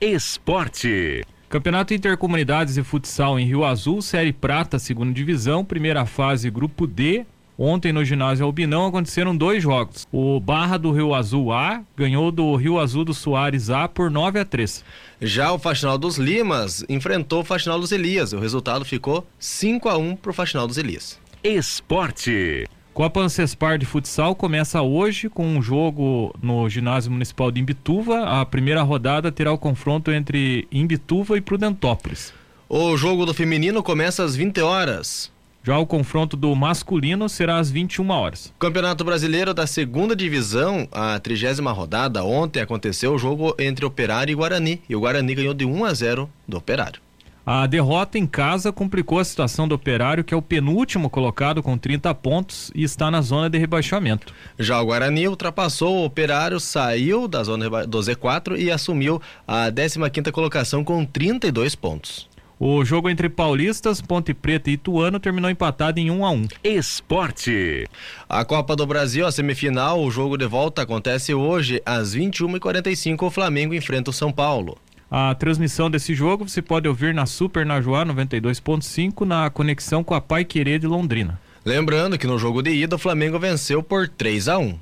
Esporte. 0.00 1.22
Campeonato 1.50 1.92
Intercomunidades 1.92 2.76
e 2.76 2.82
Futsal 2.82 3.38
em 3.38 3.44
Rio 3.44 3.64
Azul, 3.64 4.00
Série 4.00 4.32
Prata, 4.32 4.78
segunda 4.78 5.12
divisão, 5.12 5.64
primeira 5.64 6.06
fase, 6.06 6.48
grupo 6.48 6.86
D, 6.86 7.26
Ontem 7.62 7.92
no 7.92 8.02
ginásio 8.02 8.46
Albinão 8.46 8.86
aconteceram 8.86 9.36
dois 9.36 9.62
jogos. 9.62 10.08
O 10.10 10.40
Barra 10.40 10.78
do 10.78 10.90
Rio 10.92 11.12
Azul 11.12 11.52
A 11.52 11.82
ganhou 11.94 12.32
do 12.32 12.56
Rio 12.56 12.78
Azul 12.78 13.04
do 13.04 13.12
Soares 13.12 13.68
A 13.68 13.86
por 13.86 14.10
9 14.10 14.40
a 14.40 14.46
3. 14.46 14.82
Já 15.20 15.52
o 15.52 15.58
Faxinal 15.58 15.98
dos 15.98 16.16
Limas 16.16 16.82
enfrentou 16.88 17.42
o 17.42 17.44
Faxinal 17.44 17.78
dos 17.78 17.92
Elias. 17.92 18.32
O 18.32 18.38
resultado 18.38 18.82
ficou 18.82 19.26
5 19.38 19.90
a 19.90 19.98
1 19.98 20.16
para 20.16 20.30
o 20.30 20.32
Faxinal 20.32 20.66
dos 20.66 20.78
Elias. 20.78 21.20
Esporte. 21.44 22.66
Copa 22.94 23.20
Ancespar 23.20 23.76
de 23.76 23.84
Futsal 23.84 24.34
começa 24.34 24.80
hoje 24.80 25.28
com 25.28 25.46
um 25.46 25.60
jogo 25.60 26.34
no 26.42 26.66
ginásio 26.66 27.12
municipal 27.12 27.50
de 27.50 27.60
Imbituva. 27.60 28.40
A 28.40 28.46
primeira 28.46 28.80
rodada 28.80 29.30
terá 29.30 29.52
o 29.52 29.58
confronto 29.58 30.10
entre 30.10 30.66
Imbituva 30.72 31.36
e 31.36 31.42
Prudentópolis. 31.42 32.32
O 32.66 32.96
jogo 32.96 33.26
do 33.26 33.34
feminino 33.34 33.82
começa 33.82 34.24
às 34.24 34.34
20 34.34 34.62
horas. 34.62 35.30
Já 35.62 35.78
o 35.78 35.86
confronto 35.86 36.38
do 36.38 36.54
masculino 36.54 37.28
será 37.28 37.58
às 37.58 37.70
21 37.70 38.08
horas. 38.10 38.52
Campeonato 38.58 39.04
Brasileiro 39.04 39.52
da 39.52 39.66
Segunda 39.66 40.16
Divisão, 40.16 40.88
a 40.90 41.18
trigésima 41.18 41.70
rodada, 41.70 42.24
ontem 42.24 42.60
aconteceu 42.60 43.12
o 43.12 43.18
jogo 43.18 43.54
entre 43.58 43.84
Operário 43.84 44.32
e 44.32 44.34
Guarani, 44.34 44.80
e 44.88 44.96
o 44.96 45.00
Guarani 45.00 45.34
ganhou 45.34 45.52
de 45.52 45.66
1 45.66 45.84
a 45.84 45.92
0 45.92 46.30
do 46.48 46.56
Operário. 46.56 47.02
A 47.44 47.66
derrota 47.66 48.16
em 48.16 48.26
casa 48.26 48.70
complicou 48.70 49.18
a 49.18 49.24
situação 49.24 49.66
do 49.66 49.74
Operário, 49.74 50.22
que 50.22 50.32
é 50.32 50.36
o 50.36 50.42
penúltimo 50.42 51.10
colocado 51.10 51.62
com 51.62 51.76
30 51.76 52.14
pontos 52.14 52.70
e 52.74 52.82
está 52.82 53.10
na 53.10 53.20
zona 53.20 53.50
de 53.50 53.58
rebaixamento. 53.58 54.32
Já 54.58 54.80
o 54.80 54.86
Guarani 54.86 55.26
ultrapassou 55.26 55.96
o 55.96 56.04
Operário, 56.04 56.60
saiu 56.60 57.26
da 57.26 57.42
zona 57.42 57.86
do 57.86 57.98
Z4 57.98 58.58
e 58.58 58.70
assumiu 58.70 59.20
a 59.48 59.70
15ª 59.70 60.30
colocação 60.30 60.84
com 60.84 61.04
32 61.04 61.74
pontos. 61.74 62.29
O 62.62 62.84
jogo 62.84 63.08
entre 63.08 63.30
Paulistas, 63.30 64.02
Ponte 64.02 64.34
Preta 64.34 64.68
e 64.68 64.74
Ituano 64.74 65.18
terminou 65.18 65.50
empatado 65.50 65.98
em 65.98 66.10
1 66.10 66.26
a 66.26 66.30
1. 66.30 66.48
Esporte. 66.62 67.88
A 68.28 68.44
Copa 68.44 68.76
do 68.76 68.86
Brasil, 68.86 69.26
a 69.26 69.32
semifinal, 69.32 70.04
o 70.04 70.10
jogo 70.10 70.36
de 70.36 70.44
volta 70.46 70.82
acontece 70.82 71.32
hoje 71.32 71.80
às 71.86 72.14
21h45. 72.14 73.22
O 73.22 73.30
Flamengo 73.30 73.72
enfrenta 73.72 74.10
o 74.10 74.12
São 74.12 74.30
Paulo. 74.30 74.76
A 75.10 75.34
transmissão 75.36 75.90
desse 75.90 76.14
jogo 76.14 76.46
você 76.46 76.60
pode 76.60 76.86
ouvir 76.86 77.14
na 77.14 77.24
Super 77.24 77.64
Najuá 77.64 78.04
92.5 78.04 79.24
na 79.24 79.48
conexão 79.48 80.04
com 80.04 80.12
a 80.12 80.20
Pai 80.20 80.44
Querer 80.44 80.78
de 80.78 80.86
Londrina. 80.86 81.40
Lembrando 81.64 82.18
que 82.18 82.26
no 82.26 82.38
jogo 82.38 82.60
de 82.60 82.72
ida 82.72 82.96
o 82.96 82.98
Flamengo 82.98 83.38
venceu 83.38 83.82
por 83.82 84.06
3 84.06 84.48
a 84.48 84.58
1. 84.58 84.78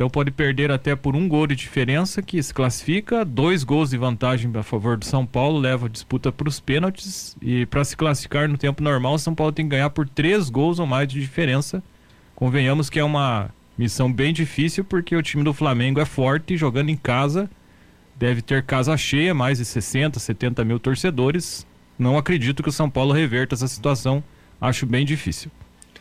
Então 0.00 0.08
pode 0.08 0.30
perder 0.30 0.72
até 0.72 0.96
por 0.96 1.14
um 1.14 1.28
gol 1.28 1.46
de 1.46 1.54
diferença, 1.54 2.22
que 2.22 2.42
se 2.42 2.54
classifica. 2.54 3.22
Dois 3.22 3.62
gols 3.62 3.90
de 3.90 3.98
vantagem 3.98 4.50
a 4.54 4.62
favor 4.62 4.96
do 4.96 5.04
São 5.04 5.26
Paulo 5.26 5.58
leva 5.58 5.84
a 5.84 5.88
disputa 5.90 6.32
para 6.32 6.48
os 6.48 6.58
pênaltis. 6.58 7.36
E 7.42 7.66
para 7.66 7.84
se 7.84 7.94
classificar 7.94 8.48
no 8.48 8.56
tempo 8.56 8.82
normal, 8.82 9.12
o 9.12 9.18
São 9.18 9.34
Paulo 9.34 9.52
tem 9.52 9.66
que 9.66 9.72
ganhar 9.72 9.90
por 9.90 10.08
três 10.08 10.48
gols 10.48 10.78
ou 10.78 10.86
mais 10.86 11.06
de 11.06 11.20
diferença. 11.20 11.82
Convenhamos 12.34 12.88
que 12.88 12.98
é 12.98 13.04
uma 13.04 13.50
missão 13.76 14.10
bem 14.10 14.32
difícil, 14.32 14.84
porque 14.84 15.14
o 15.14 15.22
time 15.22 15.44
do 15.44 15.52
Flamengo 15.52 16.00
é 16.00 16.06
forte, 16.06 16.56
jogando 16.56 16.88
em 16.88 16.96
casa. 16.96 17.50
Deve 18.16 18.40
ter 18.40 18.62
casa 18.62 18.96
cheia, 18.96 19.34
mais 19.34 19.58
de 19.58 19.66
60, 19.66 20.18
70 20.18 20.64
mil 20.64 20.80
torcedores. 20.80 21.66
Não 21.98 22.16
acredito 22.16 22.62
que 22.62 22.70
o 22.70 22.72
São 22.72 22.88
Paulo 22.88 23.12
reverta 23.12 23.54
essa 23.54 23.68
situação. 23.68 24.24
Acho 24.58 24.86
bem 24.86 25.04
difícil. 25.04 25.50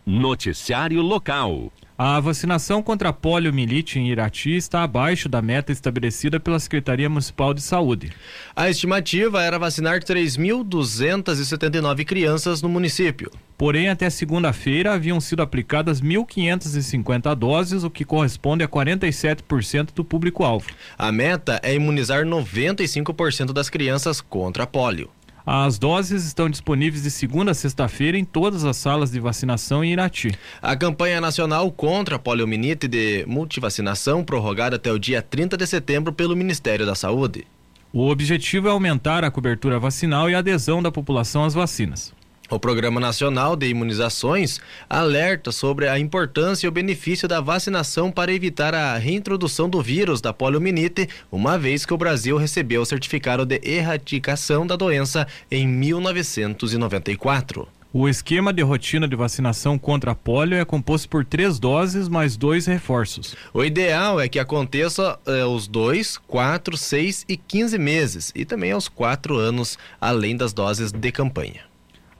Noticiário 0.05 1.01
local. 1.01 1.69
A 2.01 2.17
vacinação 2.21 2.81
contra 2.81 3.09
a 3.09 3.13
poliomielite 3.13 3.99
em 3.99 4.07
Irati 4.07 4.55
está 4.55 4.83
abaixo 4.83 5.27
da 5.27 5.41
meta 5.41 5.73
estabelecida 5.73 6.39
pela 6.39 6.57
Secretaria 6.57 7.09
Municipal 7.09 7.53
de 7.53 7.61
Saúde. 7.61 8.13
A 8.55 8.69
estimativa 8.69 9.43
era 9.43 9.59
vacinar 9.59 9.99
3.279 9.99 12.05
crianças 12.05 12.61
no 12.61 12.69
município. 12.69 13.29
Porém, 13.57 13.89
até 13.89 14.09
segunda-feira 14.09 14.93
haviam 14.93 15.19
sido 15.19 15.41
aplicadas 15.41 16.01
1.550 16.01 17.35
doses, 17.35 17.83
o 17.83 17.89
que 17.89 18.05
corresponde 18.05 18.63
a 18.63 18.67
47% 18.69 19.89
do 19.93 20.05
público-alvo. 20.05 20.67
A 20.97 21.11
meta 21.11 21.59
é 21.61 21.75
imunizar 21.75 22.23
95% 22.23 23.51
das 23.51 23.69
crianças 23.69 24.21
contra 24.21 24.63
a 24.63 24.67
polio. 24.67 25.09
As 25.45 25.79
doses 25.79 26.25
estão 26.25 26.49
disponíveis 26.49 27.03
de 27.03 27.11
segunda 27.11 27.51
a 27.51 27.53
sexta-feira 27.53 28.17
em 28.17 28.25
todas 28.25 28.65
as 28.65 28.77
salas 28.77 29.11
de 29.11 29.19
vacinação 29.19 29.83
em 29.83 29.93
Irati. 29.93 30.31
A 30.61 30.75
campanha 30.75 31.19
nacional 31.19 31.71
contra 31.71 32.17
a 32.17 32.19
poliomielite 32.19 32.87
de 32.87 33.25
multivacinação 33.27 34.23
prorrogada 34.23 34.75
até 34.75 34.91
o 34.91 34.99
dia 34.99 35.21
30 35.21 35.57
de 35.57 35.65
setembro 35.65 36.13
pelo 36.13 36.35
Ministério 36.35 36.85
da 36.85 36.95
Saúde. 36.95 37.47
O 37.91 38.07
objetivo 38.07 38.67
é 38.67 38.71
aumentar 38.71 39.23
a 39.23 39.31
cobertura 39.31 39.79
vacinal 39.79 40.29
e 40.29 40.35
a 40.35 40.39
adesão 40.39 40.81
da 40.81 40.91
população 40.91 41.43
às 41.43 41.55
vacinas. 41.55 42.13
O 42.49 42.59
Programa 42.59 42.99
Nacional 42.99 43.55
de 43.55 43.67
Imunizações 43.67 44.59
alerta 44.89 45.51
sobre 45.51 45.87
a 45.87 45.99
importância 45.99 46.65
e 46.65 46.69
o 46.69 46.71
benefício 46.71 47.27
da 47.27 47.39
vacinação 47.39 48.11
para 48.11 48.33
evitar 48.33 48.73
a 48.73 48.97
reintrodução 48.97 49.69
do 49.69 49.83
vírus 49.83 50.19
da 50.19 50.33
poliomielite, 50.33 51.07
uma 51.31 51.59
vez 51.59 51.85
que 51.85 51.93
o 51.93 51.97
Brasil 51.97 52.37
recebeu 52.37 52.81
o 52.81 52.85
certificado 52.85 53.45
de 53.45 53.61
erradicação 53.63 54.65
da 54.65 54.75
doença 54.75 55.27
em 55.51 55.67
1994. 55.67 57.67
O 57.93 58.09
esquema 58.09 58.51
de 58.51 58.63
rotina 58.63 59.07
de 59.07 59.15
vacinação 59.15 59.77
contra 59.77 60.11
a 60.11 60.15
polio 60.15 60.57
é 60.57 60.65
composto 60.65 61.07
por 61.07 61.23
três 61.23 61.59
doses 61.59 62.07
mais 62.07 62.35
dois 62.35 62.65
reforços. 62.65 63.35
O 63.53 63.63
ideal 63.63 64.19
é 64.19 64.27
que 64.27 64.39
aconteça 64.39 65.19
eh, 65.25 65.45
os 65.45 65.67
dois, 65.67 66.17
quatro, 66.17 66.75
seis 66.77 67.25
e 67.27 67.37
quinze 67.37 67.77
meses, 67.77 68.31
e 68.35 68.43
também 68.43 68.71
aos 68.71 68.87
quatro 68.87 69.37
anos, 69.37 69.77
além 69.99 70.35
das 70.35 70.53
doses 70.53 70.91
de 70.91 71.11
campanha. 71.11 71.68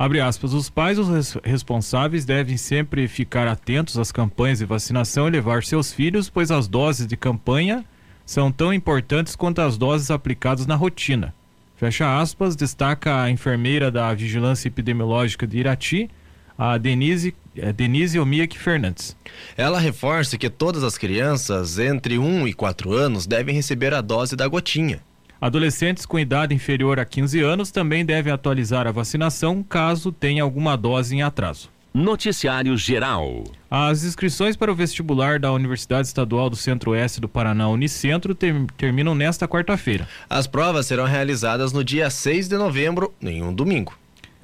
Abre 0.01 0.21
aspas, 0.21 0.53
os 0.53 0.69
pais 0.69 0.97
os 0.97 1.09
res 1.09 1.37
responsáveis 1.43 2.23
devem 2.23 2.55
sempre 2.55 3.05
ficar 3.05 3.49
atentos 3.49 3.97
às 3.97 4.13
campanhas 4.13 4.59
de 4.59 4.65
vacinação 4.65 5.27
e 5.27 5.31
levar 5.31 5.61
seus 5.61 5.91
filhos, 5.91 6.29
pois 6.29 6.51
as 6.51 6.69
doses 6.69 7.05
de 7.05 7.17
campanha 7.17 7.83
são 8.25 8.49
tão 8.49 8.73
importantes 8.73 9.35
quanto 9.35 9.59
as 9.59 9.77
doses 9.77 10.09
aplicadas 10.09 10.65
na 10.65 10.75
rotina. 10.75 11.35
Fecha 11.75 12.17
aspas, 12.17 12.55
destaca 12.55 13.21
a 13.21 13.29
enfermeira 13.29 13.91
da 13.91 14.13
Vigilância 14.13 14.69
Epidemiológica 14.69 15.45
de 15.45 15.57
Irati, 15.57 16.09
a 16.57 16.77
Denise, 16.77 17.35
eh, 17.57 17.73
Denise 17.73 18.17
Omiak 18.19 18.57
Fernandes. 18.57 19.17
Ela 19.57 19.81
reforça 19.81 20.37
que 20.37 20.49
todas 20.49 20.81
as 20.81 20.97
crianças 20.97 21.77
entre 21.77 22.17
1 22.17 22.47
e 22.47 22.53
4 22.53 22.93
anos 22.93 23.27
devem 23.27 23.53
receber 23.53 23.93
a 23.93 23.99
dose 23.99 24.37
da 24.37 24.47
gotinha. 24.47 25.01
Adolescentes 25.41 26.05
com 26.05 26.19
idade 26.19 26.53
inferior 26.53 26.99
a 26.99 27.05
15 27.05 27.39
anos 27.39 27.71
também 27.71 28.03
devem 28.03 28.33
atualizar 28.33 28.85
a 28.85 28.91
vacinação 28.91 29.63
caso 29.63 30.11
tenha 30.11 30.43
alguma 30.43 30.75
dose 30.75 31.15
em 31.15 31.21
atraso. 31.21 31.69
Noticiário 31.93 32.77
Geral. 32.77 33.45
As 33.71 34.03
inscrições 34.03 34.57
para 34.57 34.71
o 34.71 34.75
vestibular 34.75 35.39
da 35.39 35.51
Universidade 35.51 36.07
Estadual 36.07 36.49
do 36.49 36.57
Centro-Oeste 36.57 37.21
do 37.21 37.29
Paraná, 37.29 37.69
Unicentro, 37.69 38.35
ter, 38.35 38.53
terminam 38.77 39.15
nesta 39.15 39.47
quarta-feira. 39.47 40.07
As 40.29 40.45
provas 40.45 40.85
serão 40.85 41.05
realizadas 41.05 41.71
no 41.71 41.83
dia 41.85 42.09
6 42.09 42.49
de 42.49 42.57
novembro, 42.57 43.13
em 43.21 43.41
um 43.41 43.53
domingo. 43.53 43.97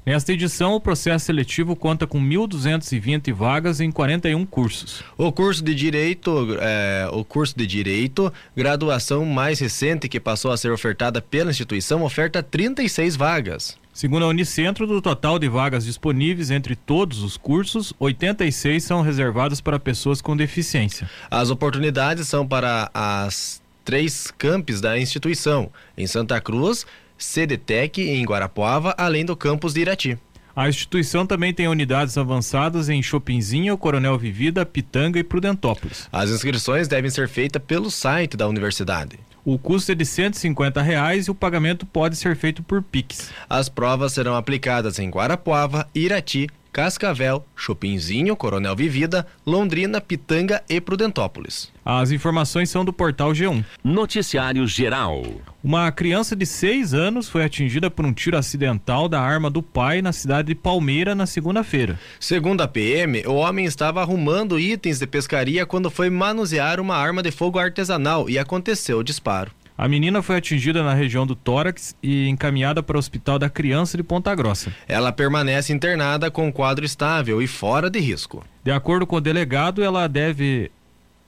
Nesta 0.05 0.31
edição, 0.31 0.75
o 0.75 0.79
processo 0.79 1.25
seletivo 1.25 1.75
conta 1.75 2.05
com 2.05 2.21
1.220 2.21 3.33
vagas 3.33 3.81
em 3.81 3.89
41 3.89 4.45
cursos. 4.45 5.03
O 5.17 5.31
curso 5.31 5.63
de 5.63 5.74
direito, 5.74 6.55
é, 6.62 7.09
o 7.12 7.25
curso 7.25 7.57
de 7.57 7.65
direito, 7.65 8.31
graduação 8.55 9.25
mais 9.25 9.59
recente 9.59 10.07
que 10.07 10.19
passou 10.19 10.51
a 10.51 10.57
ser 10.57 10.71
ofertada 10.71 11.24
pela 11.24 11.50
instituição, 11.50 12.03
oferta 12.03 12.43
36 12.43 13.15
vagas. 13.15 13.79
Segundo 13.91 14.25
a 14.25 14.27
Unicentro, 14.27 14.85
do 14.85 15.01
total 15.01 15.39
de 15.39 15.50
vagas 15.50 15.85
disponíveis 15.85 16.51
entre 16.51 16.75
todos 16.75 17.24
os 17.24 17.35
cursos, 17.35 17.91
86 18.00 18.83
são 18.83 19.01
reservadas 19.01 19.59
para 19.59 19.79
pessoas 19.79 20.21
com 20.21 20.38
deficiência. 20.38 21.09
As 21.31 21.50
oportunidades 21.50 22.27
são 22.27 22.47
para 22.47 22.91
as 22.93 23.59
três 23.83 24.31
campos 24.38 24.81
da 24.81 25.00
instituição, 25.00 25.71
em 25.97 26.05
Santa 26.05 26.39
Cruz, 26.41 26.85
CDTEC 27.17 28.01
em 28.01 28.25
Guarapuava, 28.25 28.93
além 28.98 29.25
do 29.25 29.36
campus 29.36 29.74
de 29.74 29.81
Irati. 29.81 30.17
A 30.55 30.69
instituição 30.69 31.25
também 31.25 31.53
tem 31.53 31.67
unidades 31.67 32.17
avançadas 32.17 32.88
em 32.88 33.03
Chopinzinho, 33.03 33.77
Coronel 33.77 34.17
Vivida, 34.17 34.65
Pitanga 34.65 35.19
e 35.19 35.24
Prudentópolis. 35.24 36.07
As 36.12 36.29
inscrições 36.29 36.88
devem 36.88 37.12
ser 37.12 37.27
feitas 37.27 37.62
pelo 37.62 37.91
site 37.91 38.38
da 38.38 38.48
universidade. 38.48 39.19
O 39.43 39.60
custo 39.60 39.91
é 39.91 39.95
de 39.95 40.05
150 40.05 40.81
reais 40.81 41.27
e 41.27 41.31
o 41.31 41.36
pagamento 41.36 41.86
pode 41.86 42.15
ser 42.15 42.36
feito 42.36 42.63
por 42.63 42.81
Pix. 42.81 43.31
As 43.50 43.69
provas 43.69 44.13
serão 44.13 44.36
aplicadas 44.36 44.98
em 44.98 45.10
Guarapuava, 45.10 45.88
Irati, 45.93 46.50
Cascavel, 46.75 47.46
Chopinzinho, 47.55 48.36
Coronel 48.36 48.75
Vivida, 48.75 49.25
Londrina, 49.46 50.01
Pitanga 50.01 50.62
e 50.67 50.82
Prudentópolis. 50.82 51.72
As 51.86 52.12
informações 52.12 52.70
são 52.70 52.84
do 52.84 52.91
portal 52.91 53.32
G1. 53.32 53.63
Noticiário 53.82 54.67
Geral. 54.67 55.24
Uma 55.63 55.89
criança 55.89 56.36
de 56.36 56.46
6 56.46 56.94
anos 56.94 57.29
foi 57.29 57.46
atingida 57.46 57.89
por 57.89 58.05
um 58.05 58.12
tiro 58.12 58.38
acidental 58.38 59.08
da 59.08 59.22
arma 59.22 59.50
do 59.50 59.63
pai 59.63 60.01
na 60.01 60.12
cidade 60.12 60.50
de 60.50 60.55
Palmeira 60.55 61.15
na 61.15 61.25
segunda-feira. 61.25 61.98
Segundo 62.20 62.60
a 62.60 62.67
PM, 62.67 63.25
o 63.25 63.36
homem 63.36 63.63
estava 63.63 64.01
arrumando 64.01 64.60
itens 64.60 65.00
de 65.00 65.08
pescaria 65.08 65.65
quando 65.65 65.89
foi 65.89 66.10
manusear 66.10 66.82
uma 66.82 66.98
arma 66.98 67.24
de 67.24 67.32
fogo 67.32 67.58
artesanal 67.58 68.29
e 68.29 68.38
aconteceu 68.38 69.00
o 69.00 69.03
disparo. 69.03 69.50
A 69.77 69.89
menina 69.89 70.22
foi 70.22 70.38
atingida 70.38 70.84
na 70.84 70.94
região 70.94 71.27
do 71.27 71.36
tórax 71.36 71.96
e 72.01 72.29
encaminhada 72.29 72.82
para 72.82 72.96
o 72.96 73.00
Hospital 73.00 73.38
da 73.38 73.50
Criança 73.50 73.98
de 73.98 74.03
Ponta 74.03 74.34
Grossa. 74.34 74.74
Ela 74.88 75.12
permanece 75.12 75.74
internada 75.74 76.32
com 76.32 76.51
quadro 76.51 76.86
estável 76.86 77.41
e 77.41 77.48
fora 77.48 77.89
de 77.89 78.00
risco. 78.00 78.46
De 78.63 78.72
acordo 78.72 79.05
com 79.05 79.17
o 79.17 79.22
delegado, 79.22 79.84
ela 79.84 80.08
deve 80.08 80.72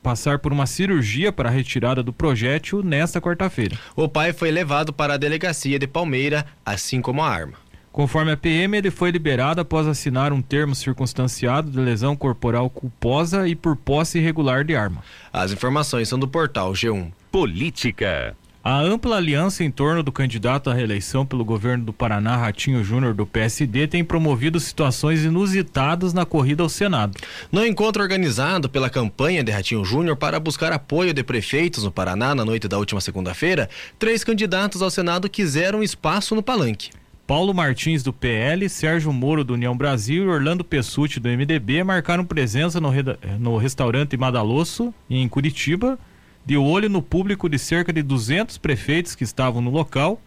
passar 0.02 0.40
por 0.40 0.54
uma 0.54 0.66
cirurgia 0.66 1.34
para 1.34 1.50
a 1.50 1.52
retirada 1.52 2.02
do 2.02 2.14
projétil 2.14 2.82
nesta 2.82 3.20
quarta-feira. 3.20 3.78
O 3.94 4.08
pai 4.08 4.32
foi 4.32 4.50
levado 4.50 4.94
para 4.94 5.16
a 5.16 5.18
delegacia 5.18 5.78
de 5.78 5.86
Palmeira, 5.86 6.46
assim 6.66 7.02
como 7.02 7.22
a 7.22 7.30
arma. 7.30 7.56
Conforme 7.92 8.32
a 8.32 8.38
PM, 8.38 8.78
ele 8.78 8.92
foi 8.92 9.12
liberado 9.12 9.60
após 9.60 9.88
assinar 9.88 10.32
um 10.32 10.42
termo 10.42 10.76
circunstanciado 10.76 11.72
de 11.72 11.80
lesão 11.80 12.16
corporal 12.16 12.70
culposa 12.70 13.48
e 13.48 13.56
por 13.56 13.76
posse 13.76 14.20
irregular 14.20 14.64
de 14.64 14.76
arma. 14.76 15.04
As 15.34 15.52
informações 15.52 16.08
são 16.08 16.18
do 16.18 16.28
portal 16.28 16.72
G1. 16.72 17.12
Política. 17.40 18.36
A 18.64 18.82
ampla 18.82 19.18
aliança 19.18 19.64
em 19.64 19.70
torno 19.70 20.02
do 20.02 20.12
candidato 20.12 20.72
à 20.72 20.74
reeleição 20.74 21.24
pelo 21.24 21.46
governo 21.46 21.86
do 21.86 21.94
Paraná, 21.94 22.36
Ratinho 22.36 22.84
Júnior, 22.84 23.14
do 23.14 23.28
PSD, 23.28 23.86
tem 23.86 24.04
promovido 24.04 24.60
situações 24.60 25.24
inusitadas 25.24 26.14
na 26.14 26.26
corrida 26.26 26.64
ao 26.64 26.68
Senado. 26.68 27.16
No 27.52 27.64
encontro 27.64 28.02
organizado 28.02 28.68
pela 28.68 28.90
campanha 28.90 29.44
de 29.44 29.52
Ratinho 29.52 29.86
Júnior 29.86 30.18
para 30.18 30.40
buscar 30.40 30.74
apoio 30.74 31.14
de 31.14 31.22
prefeitos 31.22 31.84
no 31.84 31.92
Paraná 31.92 32.34
na 32.34 32.44
noite 32.44 32.68
da 32.68 32.80
última 32.80 33.00
segunda-feira, 33.00 33.70
três 34.00 34.24
candidatos 34.24 34.82
ao 34.82 34.90
Senado 34.90 35.30
quiseram 35.30 35.84
espaço 35.84 36.34
no 36.34 36.42
palanque. 36.42 36.90
Paulo 37.28 37.54
Martins 37.54 38.02
do 38.02 38.12
PL, 38.12 38.68
Sérgio 38.68 39.14
Moro 39.14 39.44
do 39.44 39.54
União 39.54 39.78
Brasil 39.78 40.24
e 40.24 40.28
Orlando 40.28 40.64
Pessuti 40.64 41.20
do 41.20 41.30
MDB 41.30 41.84
marcaram 41.84 42.26
presença 42.26 42.82
no, 42.82 42.90
no 43.38 43.58
restaurante 43.58 44.18
Madalosso, 44.18 44.92
em 45.08 45.28
Curitiba, 45.30 46.00
de 46.48 46.56
olho 46.56 46.90
no 46.90 47.02
público 47.02 47.50
de 47.50 47.60
cerca 47.60 47.92
de 47.92 48.02
200 48.02 48.58
prefeitos 48.58 49.16
que 49.16 49.26
estavam 49.26 49.62
no 49.62 49.70
local 49.70 50.22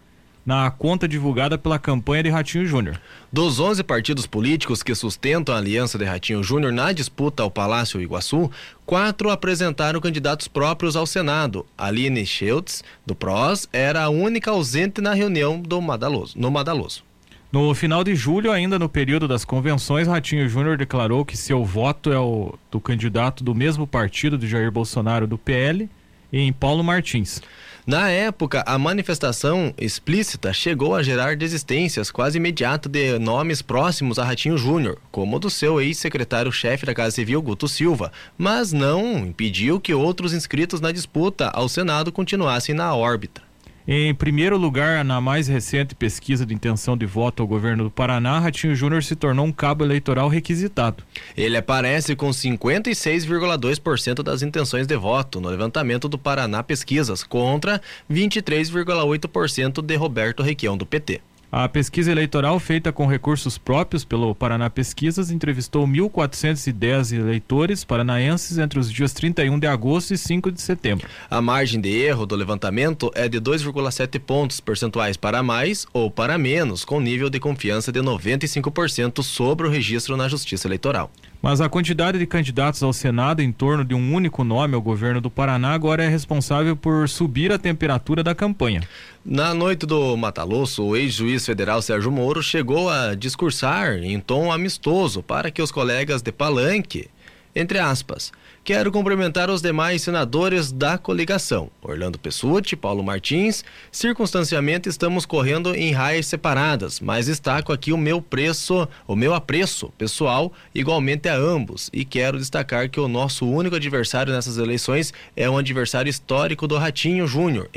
na 0.44 0.70
conta 0.70 1.08
divulgada 1.08 1.56
pela 1.56 1.78
campanha 1.78 2.24
de 2.24 2.28
Ratinho 2.28 2.66
Júnior. 2.66 3.00
Dos 3.32 3.58
11 3.58 3.82
partidos 3.84 4.26
políticos 4.26 4.82
que 4.82 4.94
sustentam 4.94 5.54
a 5.54 5.58
aliança 5.58 5.96
de 5.96 6.04
Ratinho 6.04 6.42
Júnior 6.42 6.74
na 6.74 6.92
disputa 6.92 7.42
ao 7.42 7.50
Palácio 7.50 8.02
Iguaçu, 8.02 8.50
quatro 8.84 9.30
apresentaram 9.30 9.98
candidatos 9.98 10.46
próprios 10.46 10.94
ao 10.94 11.06
Senado. 11.06 11.64
Aline 11.78 12.26
Schultz, 12.26 12.84
do 13.06 13.14
PROS, 13.14 13.66
era 13.72 14.02
a 14.02 14.10
única 14.10 14.50
ausente 14.50 15.00
na 15.00 15.14
reunião 15.14 15.58
do 15.58 15.80
Madaloso, 15.80 16.38
no 16.38 16.50
Madaloso. 16.50 17.02
No 17.50 17.74
final 17.74 18.04
de 18.04 18.14
julho, 18.14 18.52
ainda 18.52 18.78
no 18.78 18.90
período 18.90 19.26
das 19.26 19.42
convenções, 19.42 20.06
Ratinho 20.06 20.46
Júnior 20.50 20.76
declarou 20.76 21.24
que 21.24 21.34
seu 21.36 21.64
voto 21.64 22.12
é 22.12 22.18
o 22.18 22.54
do 22.70 22.78
candidato 22.78 23.42
do 23.42 23.54
mesmo 23.54 23.86
partido 23.86 24.36
de 24.36 24.46
Jair 24.46 24.70
Bolsonaro 24.70 25.26
do 25.26 25.38
PL, 25.38 25.88
em 26.32 26.52
Paulo 26.52 26.82
Martins. 26.84 27.40
Na 27.86 28.08
época, 28.10 28.62
a 28.66 28.78
manifestação 28.78 29.74
explícita 29.76 30.52
chegou 30.52 30.94
a 30.94 31.02
gerar 31.02 31.36
desistências 31.36 32.10
quase 32.10 32.38
imediatas 32.38 32.92
de 32.92 33.18
nomes 33.18 33.62
próximos 33.62 34.18
a 34.18 34.24
Ratinho 34.24 34.56
Júnior, 34.56 34.98
como 35.10 35.36
o 35.36 35.40
do 35.40 35.50
seu 35.50 35.80
ex-secretário-chefe 35.80 36.86
da 36.86 36.94
Casa 36.94 37.12
Civil, 37.12 37.42
Guto 37.42 37.66
Silva, 37.66 38.12
mas 38.36 38.72
não 38.72 39.26
impediu 39.26 39.80
que 39.80 39.94
outros 39.94 40.32
inscritos 40.32 40.80
na 40.80 40.92
disputa 40.92 41.48
ao 41.48 41.68
Senado 41.68 42.12
continuassem 42.12 42.74
na 42.74 42.94
órbita. 42.94 43.49
Em 43.92 44.14
primeiro 44.14 44.56
lugar, 44.56 45.04
na 45.04 45.20
mais 45.20 45.48
recente 45.48 45.96
pesquisa 45.96 46.46
de 46.46 46.54
intenção 46.54 46.96
de 46.96 47.04
voto 47.04 47.42
ao 47.42 47.46
governo 47.48 47.82
do 47.82 47.90
Paraná, 47.90 48.38
Ratinho 48.38 48.72
Júnior 48.72 49.02
se 49.02 49.16
tornou 49.16 49.44
um 49.44 49.50
cabo 49.50 49.84
eleitoral 49.84 50.28
requisitado. 50.28 51.02
Ele 51.36 51.56
aparece 51.56 52.14
com 52.14 52.30
56,2% 52.30 54.22
das 54.22 54.42
intenções 54.42 54.86
de 54.86 54.96
voto 54.96 55.40
no 55.40 55.48
levantamento 55.48 56.08
do 56.08 56.16
Paraná 56.16 56.62
Pesquisas, 56.62 57.24
contra 57.24 57.82
23,8% 58.08 59.82
de 59.82 59.96
Roberto 59.96 60.40
Requião 60.40 60.76
do 60.76 60.86
PT. 60.86 61.20
A 61.52 61.68
pesquisa 61.68 62.12
eleitoral 62.12 62.60
feita 62.60 62.92
com 62.92 63.06
recursos 63.06 63.58
próprios 63.58 64.04
pelo 64.04 64.32
Paraná 64.36 64.70
Pesquisas 64.70 65.32
entrevistou 65.32 65.84
1.410 65.84 67.18
eleitores 67.18 67.82
paranaenses 67.82 68.56
entre 68.56 68.78
os 68.78 68.90
dias 68.90 69.12
31 69.12 69.58
de 69.58 69.66
agosto 69.66 70.14
e 70.14 70.18
5 70.18 70.52
de 70.52 70.62
setembro. 70.62 71.08
A 71.28 71.42
margem 71.42 71.80
de 71.80 71.88
erro 71.88 72.24
do 72.24 72.36
levantamento 72.36 73.10
é 73.16 73.28
de 73.28 73.40
2,7 73.40 74.20
pontos 74.20 74.60
percentuais 74.60 75.16
para 75.16 75.42
mais 75.42 75.88
ou 75.92 76.08
para 76.08 76.38
menos, 76.38 76.84
com 76.84 77.00
nível 77.00 77.28
de 77.28 77.40
confiança 77.40 77.90
de 77.90 77.98
95% 77.98 79.20
sobre 79.20 79.66
o 79.66 79.70
registro 79.70 80.16
na 80.16 80.28
Justiça 80.28 80.68
Eleitoral. 80.68 81.10
Mas 81.42 81.60
a 81.60 81.68
quantidade 81.68 82.18
de 82.18 82.26
candidatos 82.26 82.82
ao 82.82 82.92
Senado 82.92 83.40
em 83.40 83.50
torno 83.50 83.84
de 83.84 83.94
um 83.94 84.14
único 84.14 84.44
nome 84.44 84.74
ao 84.74 84.82
governo 84.82 85.20
do 85.20 85.30
Paraná 85.30 85.72
agora 85.72 86.04
é 86.04 86.08
responsável 86.08 86.76
por 86.76 87.08
subir 87.08 87.50
a 87.50 87.58
temperatura 87.58 88.22
da 88.22 88.34
campanha. 88.34 88.82
Na 89.24 89.54
noite 89.54 89.86
do 89.86 90.16
Matalosso, 90.16 90.84
o 90.84 90.96
ex-juiz 90.96 91.46
federal 91.46 91.80
Sérgio 91.80 92.10
Moro 92.10 92.42
chegou 92.42 92.90
a 92.90 93.14
discursar 93.14 94.02
em 94.02 94.20
tom 94.20 94.52
amistoso 94.52 95.22
para 95.22 95.50
que 95.50 95.62
os 95.62 95.72
colegas 95.72 96.20
de 96.20 96.30
palanque 96.30 97.08
entre 97.54 97.78
aspas. 97.78 98.32
Quero 98.62 98.92
cumprimentar 98.92 99.48
os 99.48 99.62
demais 99.62 100.02
senadores 100.02 100.70
da 100.70 100.98
coligação, 100.98 101.70
Orlando 101.80 102.18
Pessutti, 102.18 102.76
Paulo 102.76 103.02
Martins. 103.02 103.64
Circunstancialmente 103.90 104.86
estamos 104.86 105.24
correndo 105.24 105.74
em 105.74 105.92
raias 105.92 106.26
separadas, 106.26 107.00
mas 107.00 107.24
destaco 107.24 107.72
aqui 107.72 107.90
o 107.90 107.96
meu 107.96 108.20
preço, 108.20 108.86
o 109.08 109.16
meu 109.16 109.32
apreço 109.32 109.88
pessoal 109.96 110.52
igualmente 110.74 111.26
a 111.26 111.34
ambos 111.34 111.88
e 111.90 112.04
quero 112.04 112.38
destacar 112.38 112.90
que 112.90 113.00
o 113.00 113.08
nosso 113.08 113.48
único 113.48 113.76
adversário 113.76 114.32
nessas 114.32 114.58
eleições 114.58 115.12
é 115.34 115.48
um 115.48 115.56
adversário 115.56 116.10
histórico 116.10 116.68
do 116.68 116.76
Ratinho 116.76 117.26
Júnior 117.26 117.68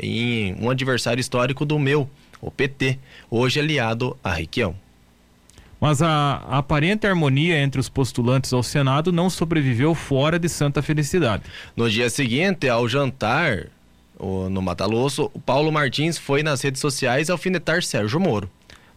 um 0.60 0.68
adversário 0.68 1.20
histórico 1.20 1.64
do 1.64 1.78
meu, 1.78 2.08
o 2.40 2.50
PT, 2.50 2.98
hoje 3.30 3.58
aliado 3.58 4.16
a 4.22 4.32
Requião. 4.34 4.83
Mas 5.80 6.00
a, 6.00 6.42
a, 6.48 6.58
aparente 6.58 7.06
harmonia 7.06 7.60
entre 7.60 7.80
os 7.80 7.88
postulantes 7.88 8.52
ao 8.52 8.62
Senado 8.62 9.12
não 9.12 9.28
sobreviveu 9.28 9.94
fora 9.94 10.38
de 10.38 10.48
Santa 10.48 10.82
Felicidade. 10.82 11.44
No 11.76 11.90
dia 11.90 12.08
seguinte, 12.08 12.68
ao 12.68 12.88
jantar 12.88 13.66
o, 14.18 14.48
no 14.48 14.62
Mataloso, 14.62 15.30
o 15.34 15.40
Paulo 15.40 15.72
Martins 15.72 16.16
foi 16.16 16.42
nas 16.42 16.62
redes 16.62 16.80
sociais 16.80 17.28
alfinetar 17.28 17.82
Sérgio 17.82 18.20
Moro. 18.20 18.48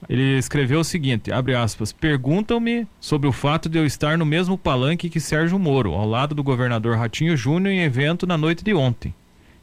Ele 0.08 0.38
escreveu 0.38 0.82
o 0.82 0.84
seguinte, 0.84 1.32
abre 1.32 1.56
aspas, 1.56 1.92
perguntam-me 1.92 2.88
sobre 3.00 3.28
o 3.28 3.32
fato 3.32 3.68
de 3.68 3.80
eu 3.80 3.86
estar 3.86 4.16
no 4.16 4.26
mesmo 4.26 4.56
palanque 4.56 5.10
que 5.10 5.20
Sérgio 5.20 5.58
Moro, 5.58 5.94
ao 5.94 6.08
lado 6.08 6.36
do 6.36 6.44
governador 6.44 6.98
Ratinho 6.98 7.36
Júnior 7.36 7.74
em 7.74 7.82
evento 7.82 8.28
na 8.28 8.38
noite 8.38 8.64
de 8.64 8.76
ontem. 8.76 9.14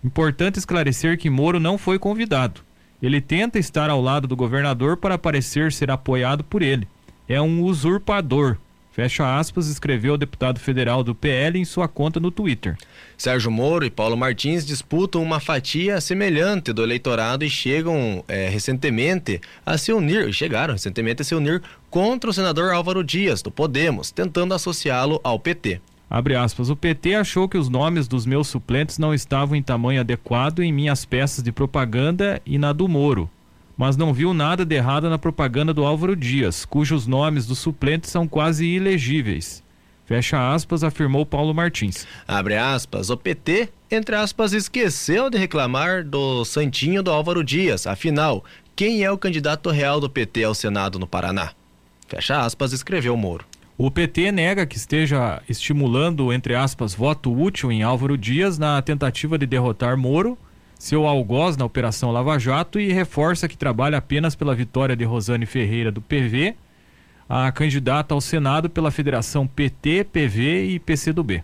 Importante 0.02 0.58
esclarecer 0.58 1.16
que 1.16 1.30
Moro 1.30 1.60
não 1.60 1.78
foi 1.78 2.00
convidado. 2.00 2.62
Ele 3.00 3.20
tenta 3.20 3.60
estar 3.60 3.88
ao 3.90 4.02
lado 4.02 4.26
do 4.26 4.34
governador 4.34 4.96
para 4.96 5.16
parecer 5.16 5.72
ser 5.72 5.90
apoiado 5.90 6.42
por 6.42 6.62
ele 6.62 6.88
é 7.28 7.40
um 7.40 7.62
usurpador. 7.62 8.56
Fecha 8.94 9.38
aspas, 9.38 9.66
escreveu 9.66 10.14
o 10.14 10.16
deputado 10.16 10.60
federal 10.60 11.02
do 11.02 11.16
PL 11.16 11.58
em 11.58 11.64
sua 11.64 11.88
conta 11.88 12.20
no 12.20 12.30
Twitter. 12.30 12.76
Sérgio 13.18 13.50
Moro 13.50 13.84
e 13.84 13.90
Paulo 13.90 14.16
Martins 14.16 14.64
disputam 14.64 15.20
uma 15.20 15.40
fatia 15.40 16.00
semelhante 16.00 16.72
do 16.72 16.80
eleitorado 16.80 17.44
e 17.44 17.50
chegam 17.50 18.22
é, 18.28 18.48
recentemente 18.48 19.40
a 19.66 19.76
se 19.76 19.92
unir, 19.92 20.32
chegaram 20.32 20.74
recentemente 20.74 21.22
a 21.22 21.24
se 21.24 21.34
unir 21.34 21.60
contra 21.90 22.30
o 22.30 22.32
senador 22.32 22.72
Álvaro 22.72 23.02
Dias, 23.02 23.42
do 23.42 23.50
Podemos, 23.50 24.12
tentando 24.12 24.54
associá-lo 24.54 25.20
ao 25.24 25.40
PT. 25.40 25.80
Abre 26.08 26.36
aspas, 26.36 26.70
o 26.70 26.76
PT 26.76 27.16
achou 27.16 27.48
que 27.48 27.58
os 27.58 27.68
nomes 27.68 28.06
dos 28.06 28.24
meus 28.24 28.46
suplentes 28.46 28.96
não 28.96 29.12
estavam 29.12 29.56
em 29.56 29.62
tamanho 29.62 30.02
adequado 30.02 30.60
em 30.60 30.72
minhas 30.72 31.04
peças 31.04 31.42
de 31.42 31.50
propaganda 31.50 32.40
e 32.46 32.58
na 32.58 32.72
do 32.72 32.86
Moro 32.86 33.28
mas 33.76 33.96
não 33.96 34.12
viu 34.12 34.32
nada 34.32 34.64
de 34.64 34.74
errado 34.74 35.10
na 35.10 35.18
propaganda 35.18 35.74
do 35.74 35.84
Álvaro 35.84 36.14
Dias, 36.14 36.64
cujos 36.64 37.06
nomes 37.06 37.46
dos 37.46 37.58
suplentes 37.58 38.10
são 38.10 38.26
quase 38.26 38.66
ilegíveis. 38.66 39.62
Fecha 40.06 40.52
aspas, 40.52 40.84
afirmou 40.84 41.24
Paulo 41.24 41.54
Martins. 41.54 42.06
Abre 42.28 42.56
aspas, 42.56 43.08
o 43.08 43.16
PT, 43.16 43.70
entre 43.90 44.14
aspas, 44.14 44.52
esqueceu 44.52 45.30
de 45.30 45.38
reclamar 45.38 46.04
do 46.04 46.44
santinho 46.44 47.02
do 47.02 47.10
Álvaro 47.10 47.42
Dias. 47.42 47.86
Afinal, 47.86 48.44
quem 48.76 49.02
é 49.02 49.10
o 49.10 49.16
candidato 49.16 49.70
real 49.70 50.00
do 50.00 50.10
PT 50.10 50.44
ao 50.44 50.54
Senado 50.54 50.98
no 50.98 51.06
Paraná? 51.06 51.52
Fecha 52.06 52.40
aspas, 52.40 52.72
escreveu 52.72 53.16
Moro. 53.16 53.46
O 53.78 53.90
PT 53.90 54.30
nega 54.30 54.66
que 54.66 54.76
esteja 54.76 55.42
estimulando, 55.48 56.32
entre 56.32 56.54
aspas, 56.54 56.94
voto 56.94 57.32
útil 57.32 57.72
em 57.72 57.82
Álvaro 57.82 58.16
Dias 58.16 58.58
na 58.58 58.80
tentativa 58.82 59.38
de 59.38 59.46
derrotar 59.46 59.96
Moro 59.96 60.38
seu 60.84 61.06
algoz 61.06 61.56
na 61.56 61.64
Operação 61.64 62.10
Lava 62.12 62.38
Jato 62.38 62.78
e 62.78 62.92
reforça 62.92 63.48
que 63.48 63.56
trabalha 63.56 63.96
apenas 63.96 64.36
pela 64.36 64.54
vitória 64.54 64.94
de 64.94 65.02
Rosane 65.02 65.46
Ferreira 65.46 65.90
do 65.90 66.02
PV, 66.02 66.54
a 67.26 67.50
candidata 67.50 68.12
ao 68.12 68.20
Senado 68.20 68.68
pela 68.68 68.90
Federação 68.90 69.46
PT, 69.46 70.04
PV 70.12 70.66
e 70.66 70.78
PCdoB. 70.78 71.42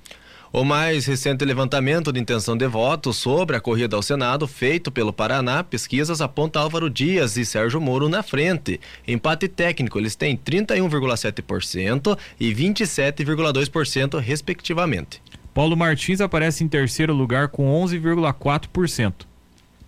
O 0.53 0.63
mais 0.63 1.07
recente 1.07 1.43
levantamento 1.43 2.13
de 2.13 2.21
intenção 2.21 2.55
de 2.55 2.67
voto 2.67 3.15
sobre 3.15 3.57
a 3.57 3.61
corrida 3.61 3.97
ao 3.97 4.03
Senado, 4.03 4.47
feito 4.47 4.93
pelo 4.93 5.11
Paraná, 5.11 5.65
pesquisas 5.65 6.21
aponta 6.21 6.61
Álvaro 6.61 6.91
Dias 6.91 7.39
e 7.39 7.47
Sérgio 7.47 7.81
Moro 7.81 8.11
na 8.11 8.23
frente. 8.23 8.79
Empate 9.09 9.49
técnico, 9.49 9.99
eles 9.99 10.15
têm 10.15 10.37
31,7% 10.37 12.19
e 12.39 12.55
27,2%, 12.55 14.19
respectivamente. 14.19 15.23
Paulo 15.55 15.77
Martins 15.77 16.21
aparece 16.21 16.63
em 16.63 16.69
terceiro 16.69 17.15
lugar 17.15 17.49
com 17.49 17.73
11,4%. 17.83 19.30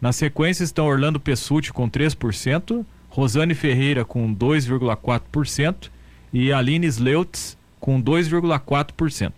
Na 0.02 0.10
sequência 0.10 0.64
estão 0.64 0.88
Orlando 0.88 1.20
Pessutti 1.20 1.72
com 1.72 1.88
3%, 1.88 2.84
Rosane 3.08 3.54
Ferreira 3.54 4.04
com 4.04 4.34
2,4% 4.34 5.90
e 6.32 6.52
Aline 6.52 6.88
Sleutz 6.88 7.56
com 7.78 8.02
2,4%. 8.02 9.32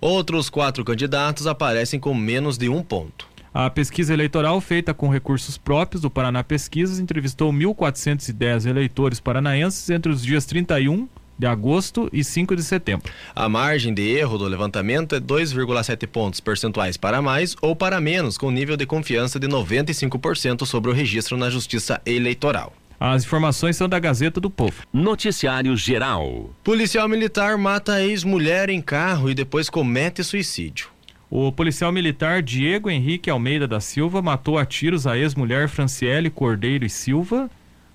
Outros 0.00 0.48
quatro 0.48 0.82
candidatos 0.86 1.46
aparecem 1.46 2.00
com 2.00 2.14
menos 2.14 2.56
de 2.56 2.66
um 2.66 2.82
ponto. 2.82 3.28
A 3.52 3.68
pesquisa 3.68 4.14
eleitoral 4.14 4.58
feita 4.58 4.94
com 4.94 5.10
recursos 5.10 5.58
próprios 5.58 6.00
do 6.00 6.10
Paraná 6.10 6.42
Pesquisas 6.42 6.98
entrevistou 6.98 7.52
1.410 7.52 8.64
eleitores 8.64 9.20
paranaenses 9.20 9.90
entre 9.90 10.10
os 10.10 10.22
dias 10.22 10.46
31 10.46 11.06
de 11.38 11.46
agosto 11.46 12.08
e 12.12 12.24
5 12.24 12.56
de 12.56 12.62
setembro. 12.62 13.10
A 13.34 13.48
margem 13.48 13.92
de 13.92 14.02
erro 14.02 14.38
do 14.38 14.44
levantamento 14.44 15.14
é 15.14 15.20
2,7 15.20 16.06
pontos 16.06 16.40
percentuais 16.40 16.96
para 16.96 17.20
mais 17.20 17.56
ou 17.60 17.74
para 17.74 18.00
menos, 18.00 18.38
com 18.38 18.50
nível 18.50 18.76
de 18.76 18.86
confiança 18.86 19.38
de 19.38 19.46
95% 19.46 20.64
sobre 20.64 20.90
o 20.90 20.94
registro 20.94 21.36
na 21.36 21.50
Justiça 21.50 22.00
Eleitoral. 22.06 22.72
As 22.98 23.24
informações 23.24 23.76
são 23.76 23.88
da 23.88 23.98
Gazeta 23.98 24.40
do 24.40 24.48
Povo. 24.48 24.82
Noticiário 24.92 25.76
Geral. 25.76 26.50
Policial 26.64 27.06
militar 27.08 27.58
mata 27.58 28.02
ex-mulher 28.02 28.70
em 28.70 28.80
carro 28.80 29.28
e 29.28 29.34
depois 29.34 29.68
comete 29.68 30.24
suicídio. 30.24 30.88
O 31.28 31.52
policial 31.52 31.92
militar 31.92 32.40
Diego 32.40 32.88
Henrique 32.88 33.28
Almeida 33.28 33.66
da 33.66 33.80
Silva 33.80 34.22
matou 34.22 34.56
a 34.56 34.64
tiros 34.64 35.06
a 35.06 35.18
ex-mulher 35.18 35.68
Franciele 35.68 36.30
Cordeiro 36.30 36.86
e 36.86 36.90
Silva 36.90 37.50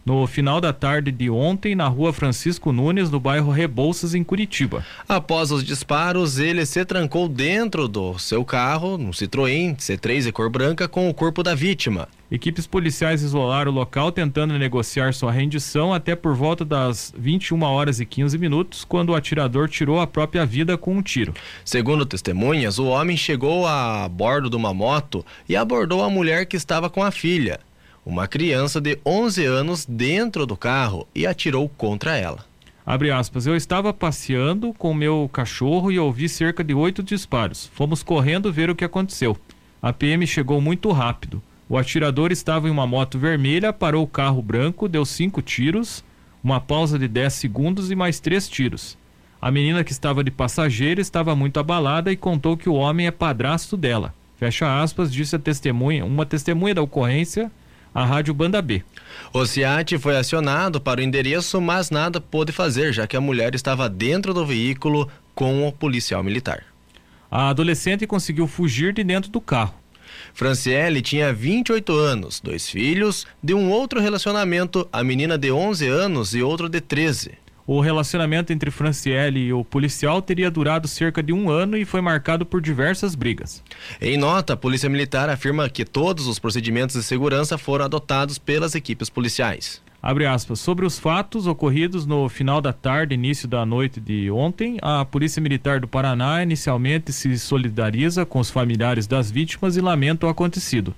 no 0.06 0.26
final 0.26 0.60
da 0.60 0.74
tarde 0.74 1.12
de 1.12 1.30
ontem 1.30 1.76
na 1.76 1.88
rua 1.88 2.12
Francisco 2.12 2.72
Nunes, 2.72 3.10
no 3.10 3.20
bairro 3.20 3.52
Rebouças, 3.52 4.16
em 4.16 4.24
Curitiba. 4.24 4.86
Após 5.08 5.52
os 5.52 5.64
disparos, 5.64 6.40
ele 6.40 6.66
se 6.66 6.84
trancou 6.86 7.28
dentro 7.28 7.88
do 7.88 8.18
seu 8.18 8.44
carro, 8.44 8.98
no 8.98 9.12
Citroën 9.12 9.76
C3 9.76 10.28
e 10.28 10.32
cor 10.32 10.50
branca, 10.50 10.88
com 10.88 11.10
o 11.10 11.14
corpo 11.14 11.44
da 11.44 11.54
vítima. 11.54 12.08
Equipes 12.32 12.66
policiais 12.66 13.22
isolaram 13.22 13.72
o 13.72 13.76
local 13.76 14.10
tentando 14.10 14.58
negociar 14.58 15.14
sua 15.14 15.34
rendição 15.34 15.94
até 15.94 16.16
por 16.16 16.34
volta 16.34 16.64
das 16.64 17.14
21 17.18 17.62
horas 17.64 18.00
e 18.00 18.06
15 18.06 18.38
minutos, 18.38 18.86
quando 18.86 19.10
o 19.10 19.16
atirador 19.16 19.68
tirou 19.68 20.00
a 20.00 20.08
própria 20.08 20.46
vida 20.46 20.78
com 20.78 20.96
um 20.96 21.02
tiro. 21.02 21.34
Segundo 21.66 22.06
testemunhas, 22.06 22.80
o 22.80 22.86
homem 22.86 23.18
chegou 23.18 23.68
a 23.68 24.08
bordo 24.08 24.50
de 24.50 24.56
uma 24.56 24.74
moto 24.74 25.26
e 25.48 25.58
abordou 25.58 26.02
a 26.02 26.10
mulher 26.10 26.46
que 26.46 26.56
estava 26.56 26.90
com 26.90 27.04
a 27.04 27.12
filha 27.12 27.60
uma 28.06 28.28
criança 28.28 28.82
de 28.82 28.98
11 29.06 29.46
anos 29.46 29.86
dentro 29.86 30.46
do 30.46 30.58
carro 30.58 31.08
e 31.14 31.28
atirou 31.28 31.70
contra 31.70 32.18
ela. 32.18 32.46
Abre 32.84 33.12
aspas, 33.12 33.46
eu 33.46 33.56
estava 33.56 33.94
passeando 33.94 34.74
com 34.74 34.94
meu 34.94 35.30
cachorro 35.32 35.92
e 35.92 36.00
ouvi 36.00 36.28
cerca 36.28 36.64
de 36.64 36.74
oito 36.74 37.04
disparos. 37.04 37.70
Fomos 37.74 38.02
correndo 38.02 38.52
ver 38.52 38.70
o 38.70 38.76
que 38.76 38.84
aconteceu. 38.84 39.38
A 39.82 39.94
PM 39.94 40.26
chegou 40.26 40.60
muito 40.60 40.92
rápido. 40.92 41.42
O 41.70 41.78
atirador 41.78 42.32
estava 42.32 42.68
em 42.68 42.72
uma 42.72 42.88
moto 42.88 43.20
vermelha, 43.20 43.72
parou 43.72 44.04
o 44.04 44.08
carro 44.08 44.42
branco, 44.42 44.90
deu 44.90 45.06
cinco 45.06 45.42
tiros, 45.42 46.04
uma 46.44 46.60
pausa 46.60 46.98
de 46.98 47.08
10 47.08 47.32
segundos 47.34 47.92
e 47.92 47.96
mais 47.96 48.20
três 48.20 48.50
tiros. 48.50 48.98
A 49.40 49.50
menina 49.52 49.84
que 49.84 49.92
estava 49.92 50.24
de 50.24 50.32
passageira 50.32 51.00
estava 51.00 51.36
muito 51.36 51.60
abalada 51.60 52.12
e 52.12 52.18
contou 52.18 52.58
que 52.58 52.68
o 52.68 52.74
homem 52.74 53.08
é 53.08 53.12
padrasto 53.12 53.78
dela. 53.78 54.14
Fecha 54.38 54.82
aspas, 54.82 55.14
disse 55.14 55.36
a 55.36 55.40
testemunha, 55.40 56.04
uma 56.04 56.26
testemunha 56.26 56.76
da 56.76 56.82
ocorrência 56.82 57.52
a 57.93 58.06
Rádio 58.06 58.34
Banda 58.34 58.62
B. 58.62 58.84
O 59.34 59.45
SIAT 59.45 59.97
foi 59.97 60.17
acionado 60.17 60.80
para 60.80 60.99
o 60.99 61.04
endereço, 61.04 61.60
mas 61.60 61.89
nada 61.89 62.21
pôde 62.21 62.51
fazer, 62.51 62.93
já 62.93 63.06
que 63.06 63.17
a 63.17 63.21
mulher 63.21 63.54
estava 63.54 63.89
dentro 63.89 64.34
do 64.34 64.45
veículo 64.45 65.10
com 65.36 65.67
o 65.67 65.71
policial 65.71 66.23
militar. 66.23 66.63
A 67.30 67.49
adolescente 67.49 68.08
conseguiu 68.08 68.47
fugir 68.47 68.93
de 68.93 69.04
dentro 69.04 69.32
do 69.32 69.39
carro. 69.39 69.75
Franciele 70.34 71.01
tinha 71.01 71.34
28 71.34 71.93
anos, 71.93 72.39
dois 72.39 72.69
filhos, 72.69 73.25
de 73.41 73.54
um 73.54 73.69
outro 73.69 73.99
relacionamento, 73.99 74.88
a 74.91 75.04
menina 75.04 75.38
de 75.38 75.51
11 75.51 75.88
anos 75.88 76.34
e 76.34 76.41
outro 76.41 76.69
de 76.69 76.80
13. 76.80 77.40
O 77.73 77.79
relacionamento 77.79 78.51
entre 78.51 78.69
Franciele 78.69 79.39
e 79.39 79.53
o 79.53 79.63
policial 79.63 80.21
teria 80.21 80.51
durado 80.51 80.89
cerca 80.89 81.23
de 81.23 81.31
um 81.31 81.49
ano 81.49 81.77
e 81.77 81.86
foi 81.86 82.01
marcado 82.01 82.45
por 82.45 82.62
diversas 82.62 83.15
brigas. 83.15 83.63
Em 84.01 84.17
nota, 84.17 84.51
a 84.51 84.57
Polícia 84.57 84.89
Militar 84.89 85.29
afirma 85.29 85.69
que 85.69 85.86
todos 85.86 86.27
os 86.27 86.38
procedimentos 86.38 86.97
de 86.97 87.01
segurança 87.01 87.57
foram 87.57 87.86
adotados 87.86 88.38
pelas 88.38 88.75
equipes 88.75 89.10
policiais. 89.10 89.81
Abre 90.03 90.25
aspas. 90.25 90.60
Sobre 90.60 90.86
os 90.86 90.99
fatos 90.99 91.47
ocorridos 91.47 92.05
no 92.05 92.27
final 92.27 92.60
da 92.60 92.73
tarde, 92.73 93.15
início 93.15 93.47
da 93.47 93.65
noite 93.65 94.01
de 94.01 94.29
ontem, 94.29 94.77
a 94.81 95.05
Polícia 95.05 95.41
Militar 95.41 95.79
do 95.79 95.88
Paraná 95.88 96.43
inicialmente 96.43 97.13
se 97.13 97.39
solidariza 97.39 98.25
com 98.25 98.39
os 98.39 98.51
familiares 98.51 99.07
das 99.07 99.31
vítimas 99.31 99.77
e 99.77 99.81
lamenta 99.81 100.25
o 100.25 100.29
acontecido. 100.29 100.93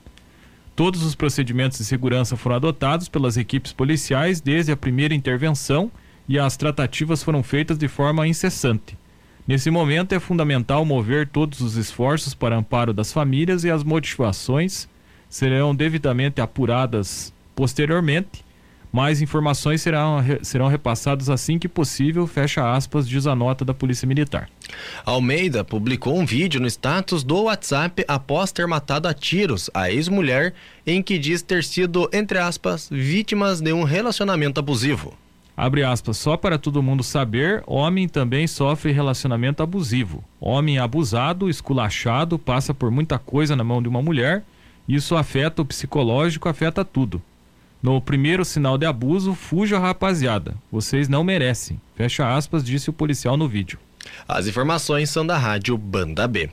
Todos 0.76 1.04
os 1.04 1.14
procedimentos 1.14 1.78
de 1.78 1.86
segurança 1.86 2.36
foram 2.36 2.56
adotados 2.56 3.08
pelas 3.08 3.38
equipes 3.38 3.72
policiais 3.72 4.42
desde 4.42 4.72
a 4.72 4.76
primeira 4.76 5.14
intervenção 5.14 5.92
e 6.28 6.40
as 6.40 6.58
tratativas 6.58 7.24
foram 7.24 7.44
feitas 7.44 7.78
de 7.78 7.88
forma 7.88 8.28
incessante. 8.28 8.98
Nesse 9.48 9.70
momento 9.70 10.14
é 10.14 10.20
fundamental 10.20 10.86
mover 10.86 11.28
todos 11.28 11.60
os 11.60 11.76
esforços 11.76 12.34
para 12.34 12.56
amparo 12.56 12.94
das 12.94 13.12
famílias 13.12 13.64
e 13.66 13.70
as 13.70 13.84
motivações 13.84 14.88
serão 15.30 15.76
devidamente 15.76 16.40
apuradas 16.40 17.34
posteriormente. 17.54 18.46
Mais 18.90 19.24
informações 19.24 19.82
serão, 19.82 20.24
serão 20.44 20.68
repassadas 20.68 21.28
assim 21.28 21.58
que 21.58 21.68
possível, 21.68 22.28
fecha 22.28 22.72
aspas, 22.74 23.10
diz 23.10 23.26
a 23.26 23.36
nota 23.36 23.66
da 23.66 23.74
Polícia 23.74 24.08
Militar. 24.08 24.48
Almeida 25.04 25.64
publicou 25.64 26.18
um 26.18 26.26
vídeo 26.26 26.62
no 26.62 26.68
status 26.68 27.24
do 27.24 27.44
WhatsApp 27.44 28.06
após 28.08 28.52
ter 28.52 28.68
matado 28.68 29.08
a 29.08 29.14
tiros 29.14 29.70
a 29.74 29.92
ex-mulher, 29.92 30.54
em 30.86 31.02
que 31.02 31.18
diz 31.18 31.42
ter 31.42 31.64
sido, 31.64 32.08
entre 32.14 32.38
aspas, 32.38 32.88
vítimas 32.90 33.60
de 33.60 33.74
um 33.74 33.84
relacionamento 33.84 34.60
abusivo. 34.60 35.18
Abre 35.56 35.84
aspas, 35.84 36.18
só 36.18 36.36
para 36.36 36.58
todo 36.58 36.82
mundo 36.82 37.04
saber, 37.04 37.64
homem 37.68 38.08
também 38.08 38.48
sofre 38.48 38.92
relacionamento 38.92 39.62
abusivo. 39.62 40.24
Homem 40.40 40.80
abusado, 40.80 41.50
esculachado, 41.50 42.40
passa 42.40 42.74
por 42.74 42.90
muita 42.90 43.20
coisa 43.20 43.56
na 43.56 43.64
mão 43.64 43.82
de 43.82 43.88
uma 43.88 44.02
mulher. 44.02 44.44
Isso 44.88 45.16
afeta 45.16 45.62
o 45.62 45.66
psicológico, 45.66 46.50
afeta 46.50 46.84
tudo. 46.84 47.22
No 47.82 48.02
primeiro 48.02 48.44
sinal 48.44 48.78
de 48.78 48.86
abuso, 48.86 49.36
fuja 49.36 49.78
rapaziada. 49.78 50.56
Vocês 50.72 51.08
não 51.08 51.24
merecem. 51.24 51.80
Fecha 51.96 52.36
aspas, 52.36 52.64
disse 52.64 52.90
o 52.90 52.94
policial 52.94 53.38
no 53.38 53.48
vídeo. 53.48 53.78
As 54.28 54.48
informações 54.48 55.10
são 55.10 55.26
da 55.26 55.38
rádio 55.38 55.78
Banda 55.78 56.28
B. 56.28 56.50